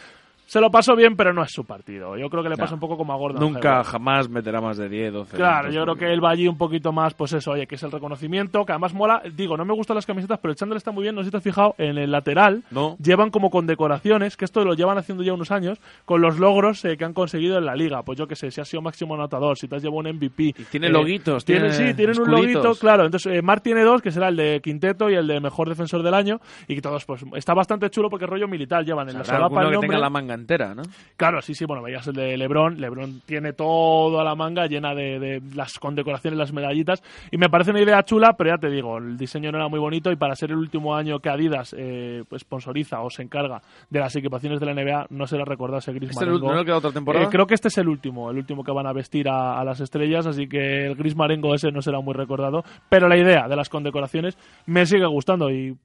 [0.51, 2.16] Se lo pasó bien, pero no es su partido.
[2.16, 2.62] Yo creo que le No.
[2.62, 3.40] pasa un poco como a Gordon.
[3.40, 5.36] Nunca, jamás meterá más de 10, 12.
[5.36, 7.82] Claro, yo creo que él va allí un poquito más, pues eso, oye, que es
[7.84, 9.22] el reconocimiento, que además mola.
[9.32, 11.14] Digo, no me gustan las camisetas, pero el chándal está muy bien.
[11.14, 12.96] No sé si te has fijado, en el lateral No.
[13.01, 16.84] llevan como con decoraciones, que esto lo llevan haciendo ya unos años, con los logros
[16.84, 18.03] eh, que han conseguido en la liga.
[18.03, 20.53] Pues yo que sé, si has sido máximo anotador, si te has llevado un MVP.
[20.68, 22.64] tiene eh, loguitos, tiene, tiene sí, tienen un escuditos.
[22.64, 23.05] loguito, claro.
[23.05, 26.03] Entonces, eh, Mark tiene dos, que será el de quinteto y el de mejor defensor
[26.03, 28.84] del año, y que todos, pues, está bastante chulo porque rollo militar.
[28.84, 29.88] Llevan en la solapa el que nombre.
[29.90, 30.82] tenga la manga cantera, ¿no?
[31.16, 32.80] Claro, sí, sí, bueno, veías el de Lebron.
[32.80, 37.03] Lebron tiene todo a la manga llena de, de las condecoraciones, las medallitas.
[37.30, 39.78] Y me parece una idea chula, pero ya te digo, el diseño no era muy
[39.78, 43.61] bonito y para ser el último año que Adidas eh, pues sponsoriza o se encarga
[43.88, 46.28] de las equipaciones de la NBA, no se le recordó ese gris ¿Este es el
[46.28, 46.47] marengo.
[46.47, 47.24] último, no queda otra temporada?
[47.24, 49.64] Eh, creo que este es el último, el último que van a vestir a, a
[49.64, 52.62] las estrellas, así que el gris marengo ese no será muy recordado.
[52.88, 55.76] Pero la idea de las condecoraciones me sigue gustando y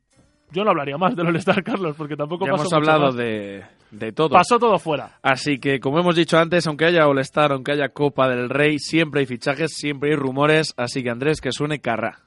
[0.52, 3.16] yo no hablaría más del All-Star, Carlos, porque tampoco Ya pasó hemos hablado más.
[3.16, 4.30] de, de todo.
[4.30, 5.18] Pasó todo fuera.
[5.22, 9.22] Así que, como hemos dicho antes, aunque haya All-Star, aunque haya Copa del Rey, siempre
[9.22, 10.74] hay fichajes, siempre hay rumores.
[10.78, 12.20] Así que, Andrés, que suene carra.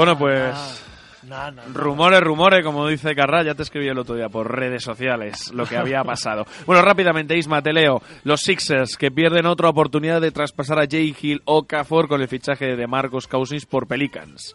[0.00, 0.82] Bueno, pues.
[1.28, 1.50] Nah.
[1.74, 5.66] Rumores, rumores, como dice Carra, ya te escribí el otro día por redes sociales lo
[5.66, 6.46] que había pasado.
[6.66, 8.00] bueno, rápidamente, Isma, te leo.
[8.24, 12.28] Los Sixers que pierden otra oportunidad de traspasar a Jay Hill o Cafor con el
[12.28, 14.54] fichaje de Marcos Cousins por Pelicans.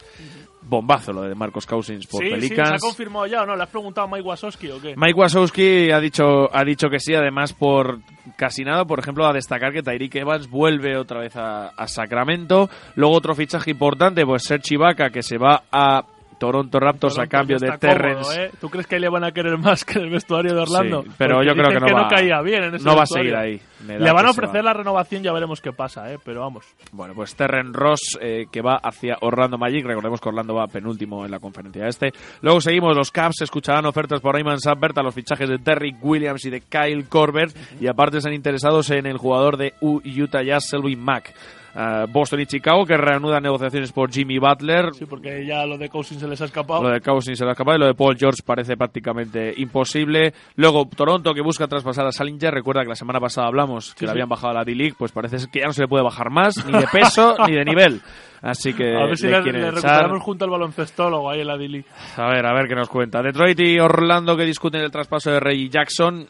[0.68, 2.70] Bombazo lo de Marcos Cousins por sí, sí, Pelicans.
[2.70, 3.56] se ha confirmado ya o no.
[3.56, 4.96] ¿Le has preguntado a Mike Wazowski o qué?
[4.98, 8.00] Mike Wazowski ha dicho, ha dicho que sí, además por
[8.36, 12.70] casi nada, por ejemplo, a destacar que Tyreek Evans vuelve otra vez a, a Sacramento.
[12.96, 16.04] Luego otro fichaje importante, pues Serge Ibaka, que se va a
[16.40, 18.24] Toronto Raptors a cambio de Terrence.
[18.24, 18.52] cómodo, ¿eh?
[18.60, 21.04] ¿Tú crees que le van a querer más que en el vestuario de Orlando?
[21.04, 23.06] Sí, pero Porque yo creo que no va- caía bien en ese no va a
[23.08, 23.62] seguir ahí.
[23.88, 24.64] Le van a ofrecer va.
[24.64, 26.18] la renovación, ya veremos qué pasa, ¿eh?
[26.24, 26.66] Pero vamos.
[26.92, 29.86] Bueno, pues Terren Ross eh, que va hacia Orlando Magic.
[29.86, 32.12] Recordemos que Orlando va penúltimo en la conferencia este.
[32.42, 36.44] Luego seguimos, los Cavs escucharán ofertas por Ayman Sabbert a los fichajes de Derrick Williams
[36.46, 37.56] y de Kyle Corbett.
[37.80, 41.34] Y aparte están interesados en el jugador de U- Utah Jazz, Selvin Mack.
[41.78, 44.94] Ah, Boston y Chicago que reanudan negociaciones por Jimmy Butler.
[44.94, 46.82] Sí, porque ya lo de Cousins se les ha escapado.
[46.82, 50.34] Lo de Cousins se le ha escapado y lo de Paul George parece prácticamente imposible.
[50.56, 52.54] Luego, Toronto que busca traspasar a Salinger.
[52.54, 54.12] Recuerda que la semana pasada hablamos que Sí, le sí.
[54.14, 54.96] habían bajado a la D-League.
[54.98, 57.66] Pues parece que ya no se le puede bajar más, ni de peso ni de
[57.66, 58.02] nivel.
[58.42, 61.58] Así que a ver si le le, le recuperamos junto al baloncestólogo ahí en la
[61.58, 61.84] Dili.
[62.16, 63.22] A ver, a ver qué nos cuenta.
[63.22, 66.26] Detroit y Orlando que discuten el traspaso de Ray Jackson.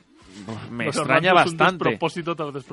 [0.69, 1.97] Me extraña es bastante.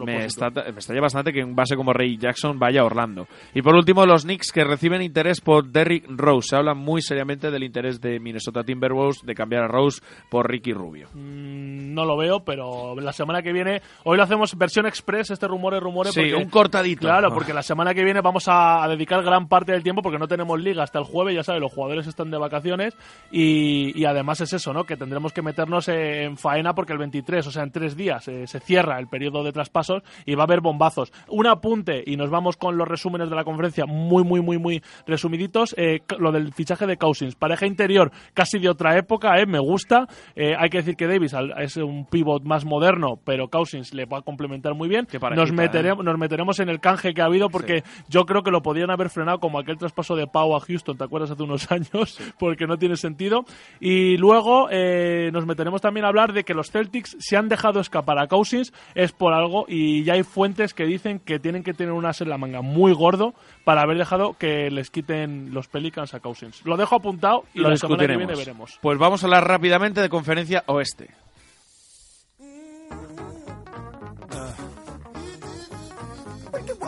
[0.06, 3.26] Me, está- me extraña bastante que un base como Ray Jackson vaya a Orlando.
[3.54, 6.48] Y por último, los Knicks que reciben interés por Derrick Rose.
[6.50, 10.00] Se habla muy seriamente del interés de Minnesota Timberwolves de cambiar a Rose
[10.30, 11.08] por Ricky Rubio.
[11.14, 15.46] Mm, no lo veo, pero la semana que viene, hoy lo hacemos versión express, este
[15.46, 16.12] rumores, rumores.
[16.14, 17.00] Sí, porque- un cortadito.
[17.02, 17.34] Claro, Ah.
[17.34, 20.28] porque la semana que viene vamos a, a dedicar gran parte del tiempo, porque no
[20.28, 22.94] tenemos liga hasta el jueves, ya sabes, los jugadores están de vacaciones
[23.30, 24.84] y, y además es eso, ¿no?
[24.84, 28.46] Que tendremos que meternos en faena porque el 23, o sea, en tres días, eh,
[28.46, 31.12] se cierra el periodo de traspasos y va a haber bombazos.
[31.28, 34.82] Un apunte y nos vamos con los resúmenes de la conferencia muy, muy, muy, muy
[35.06, 35.74] resumiditos.
[35.78, 40.06] Eh, lo del fichaje de Cousins, pareja interior casi de otra época, eh, me gusta.
[40.34, 44.18] Eh, hay que decir que Davis es un pivot más moderno, pero Cousins le va
[44.18, 45.06] a complementar muy bien.
[45.34, 45.52] Nos eh.
[45.52, 48.90] meteremos, nos meteremos en el canje que ha habido porque yo creo que lo podían
[48.90, 51.30] haber frenado como aquel traspaso de Pau a Houston, ¿te acuerdas?
[51.30, 53.44] Hace unos años, porque no tiene sentido.
[53.80, 57.80] Y luego eh, nos meteremos también a hablar de que los Celtics se han dejado
[57.80, 61.74] escapar a Cousins, es por algo, y ya hay fuentes que dicen que tienen que
[61.74, 63.34] tener un as en la manga muy gordo
[63.64, 66.64] para haber dejado que les quiten los Pelicans a Cousins.
[66.64, 68.26] Lo dejo apuntado y Lo la semana que discutiremos.
[68.26, 68.78] viene veremos.
[68.80, 71.10] Pues vamos a hablar rápidamente de conferencia oeste.
[76.52, 76.78] Wicked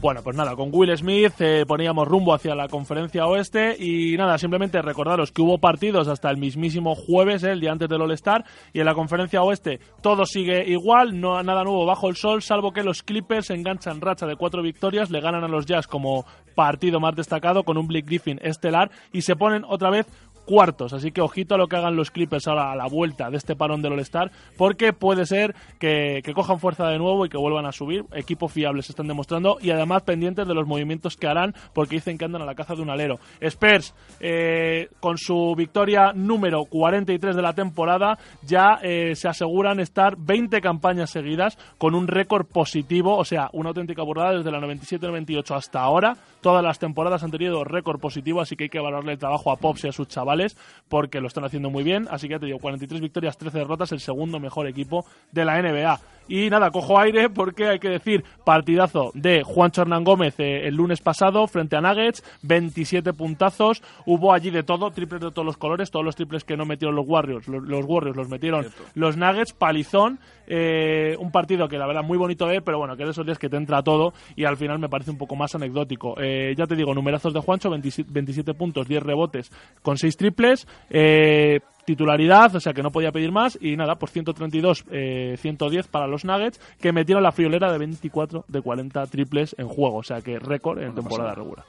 [0.00, 4.38] Bueno, pues nada, con Will Smith eh, poníamos rumbo hacia la conferencia oeste y nada,
[4.38, 8.44] simplemente recordaros que hubo partidos hasta el mismísimo jueves, eh, el día antes del All-Star,
[8.72, 12.72] y en la conferencia oeste todo sigue igual, no nada nuevo bajo el sol, salvo
[12.72, 17.00] que los Clippers enganchan racha de cuatro victorias, le ganan a los Jazz como partido
[17.00, 20.06] más destacado con un Blake Griffin estelar y se ponen otra vez
[20.44, 20.92] cuartos.
[20.92, 23.56] Así que ojito a lo que hagan los Clippers ahora a la vuelta de este
[23.56, 27.72] parón del All-Star, porque puede ser que, cojan fuerza de nuevo y que vuelvan a
[27.72, 28.04] subir.
[28.12, 32.18] Equipos fiables se están demostrando y además pendientes de los movimientos que harán, porque dicen
[32.18, 33.18] que andan a la caza de un alero.
[33.40, 40.16] Spurs, eh, con su victoria número 43 de la temporada, ya eh, se aseguran estar
[40.16, 45.56] 20 campañas seguidas con un récord positivo, o sea, una auténtica burrada desde la 97-98
[45.56, 46.16] hasta ahora.
[46.40, 49.56] Todas las temporadas han tenido récord positivo, así que hay que valorarle el trabajo a
[49.56, 50.56] Pops y a sus chavales
[50.88, 52.08] porque lo están haciendo muy bien.
[52.10, 55.60] Así que ya te digo, 43 victorias, 13 derrotas, el segundo mejor equipo de la
[55.60, 56.00] NBA.
[56.30, 60.76] Y nada, cojo aire porque hay que decir, partidazo de Juancho Hernán Gómez eh, el
[60.76, 65.56] lunes pasado frente a Nuggets, 27 puntazos, hubo allí de todo, triples de todos los
[65.56, 69.16] colores, todos los triples que no metieron los Warriors, los, los Warriors los metieron los
[69.16, 70.20] Nuggets, palizón,
[70.52, 73.24] eh, un partido que la verdad muy bonito de ver, pero bueno, que de esos
[73.24, 76.14] días que te entra todo y al final me parece un poco más anecdótico.
[76.20, 80.66] Eh, ya te digo, numerazos de Juancho, 27, 27 puntos, 10 rebotes con 6 triples,
[80.90, 85.86] eh, titularidad, o sea que no podía pedir más y nada, pues 132, eh, 110
[85.86, 90.02] para los Nuggets que metieron la friolera de 24 de 40 triples en juego, o
[90.02, 91.64] sea que récord en temporada pasa regular.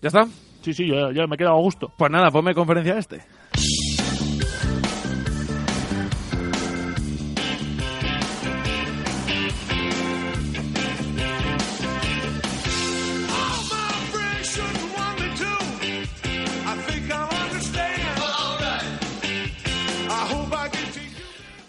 [0.00, 0.26] ¿Ya está?
[0.60, 1.92] Sí, sí, yo ya me he quedado a gusto.
[1.96, 3.22] Pues nada, ponme conferencia este.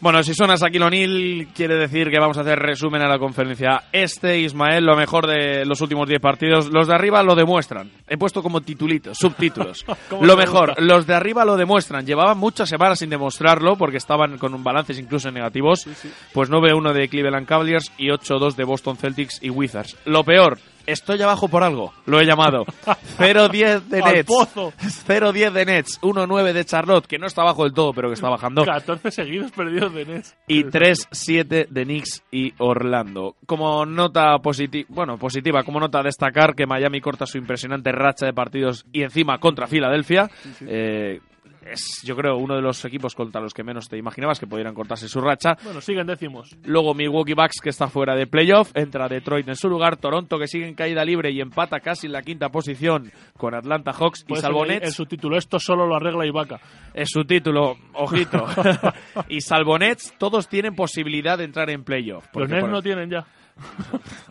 [0.06, 3.86] Bueno, si suena Shaquille O'Neal, quiere decir que vamos a hacer resumen a la conferencia
[3.92, 4.38] este.
[4.38, 6.70] Ismael, lo mejor de los últimos 10 partidos.
[6.72, 7.90] Los de arriba lo demuestran.
[8.08, 9.84] He puesto como titulitos, subtítulos.
[10.12, 12.06] ¿Cómo lo mejor, los de arriba lo demuestran.
[12.06, 15.88] Llevaban muchas semanas sin demostrarlo porque estaban con un balances incluso negativos.
[16.34, 19.98] Pues 9-1 de Cleveland Cavaliers y 8-2 de Boston Celtics y Wizards.
[20.06, 21.94] Lo peor, estoy abajo por algo.
[22.06, 22.66] Lo he llamado.
[23.18, 24.26] 0-10 de Nets.
[24.28, 24.74] pozo.
[25.08, 26.02] 0-10 de Nets.
[26.02, 28.66] 1-9 de Charlotte, que no está abajo del todo, pero que está bajando.
[28.66, 30.36] 14 seguidos perdidos de Nets.
[30.48, 33.36] Y 3-7 de Knicks y Orlando.
[33.46, 38.26] Como nota positiva, bueno, positiva, como nota a destacar que Miami corta su impresionante racha
[38.26, 40.30] de partidos y encima contra Filadelfia.
[40.68, 41.20] Eh,
[41.66, 44.74] es, yo creo, uno de los equipos contra los que menos te imaginabas que pudieran
[44.74, 45.58] cortarse su racha.
[45.64, 46.56] Bueno, siguen décimos.
[46.64, 50.48] Luego Milwaukee Bucks que está fuera de playoff, entra Detroit en su lugar, Toronto que
[50.48, 54.26] sigue en caída libre y empata casi en la quinta posición con Atlanta Hawks y
[54.26, 54.88] Puede salvo ser que Nets.
[54.88, 56.60] El subtítulo, esto solo lo arregla Ibaka.
[56.94, 58.46] Es su título, ojito.
[59.30, 62.28] y salvo Nets, todos tienen posibilidad de entrar en playoff.
[62.34, 63.26] Los Nets no tienen ya.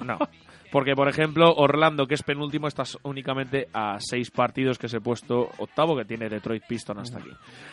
[0.04, 0.18] No.
[0.74, 5.00] Porque, por ejemplo, Orlando, que es penúltimo, está únicamente a seis partidos que se ha
[5.00, 7.30] puesto octavo, que tiene Detroit Piston hasta aquí.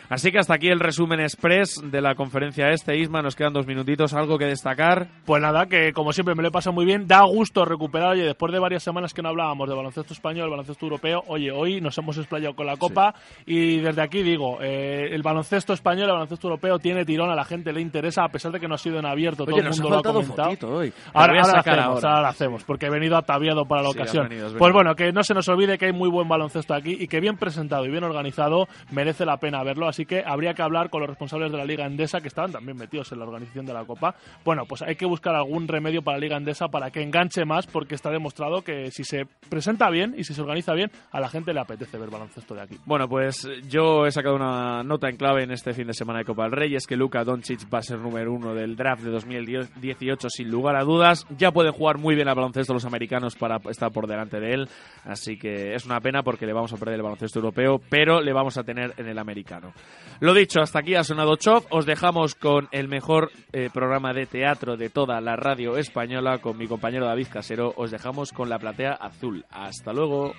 [0.08, 2.96] Así que hasta aquí el resumen express de la conferencia este.
[2.96, 4.14] Isma, nos quedan dos minutitos.
[4.14, 5.08] ¿Algo que destacar?
[5.26, 7.08] Pues nada, que como siempre me lo he pasado muy bien.
[7.08, 10.86] Da gusto recuperar, oye, después de varias semanas que no hablábamos de baloncesto español, baloncesto
[10.86, 13.16] europeo, oye, hoy nos hemos explayado con la Copa
[13.48, 17.46] y desde aquí digo, eh, el baloncesto español, el baloncesto europeo tiene tirón, a la
[17.46, 19.90] gente le interesa, a pesar de que no ha sido en abierto, todo el mundo
[19.90, 20.78] lo ha comentado.
[20.78, 20.94] hoy.
[21.14, 22.16] Ahora, ahora hacemos, ahora.
[22.18, 24.30] ahora hacemos, porque venido ataviado para la Sí, has ocasión.
[24.30, 26.96] venido, has Pues bueno, que no se nos olvide que hay muy buen baloncesto aquí
[27.00, 30.62] y que bien presentado y bien organizado merece la pena verlo, así que habría que
[30.62, 33.66] hablar con los responsables de la Liga Endesa que estaban también metidos en la organización
[33.66, 34.16] de la Copa.
[34.46, 37.66] Bueno, pues hay que buscar algún remedio para la Liga Endesa para que enganche más
[37.68, 41.30] porque está demostrado que si se presenta bien y si se organiza bien, a la
[41.30, 42.78] gente le apetece ver baloncesto de aquí.
[42.86, 46.26] Bueno, pues yo he sacado una nota en clave en este fin de semana de
[46.26, 49.12] Copa del Rey, es que Luka Doncic va a ser número uno del draft de
[49.12, 51.26] 2018 sin lugar a dudas.
[51.38, 54.70] Ya pueden jugar muy bien al baloncesto americanos para estar por delante de él,
[55.06, 58.34] así que es una pena porque le vamos a perder el baloncesto europeo, pero le
[58.34, 59.74] vamos a tener en el americano.
[60.20, 61.66] Lo dicho, hasta aquí ha sonado Chov.
[61.70, 66.58] Os dejamos con el mejor eh, programa de teatro de toda la radio española con
[66.58, 67.74] mi compañero David Casero.
[67.76, 69.46] Os dejamos con la platea azul.
[69.50, 70.34] Hasta luego.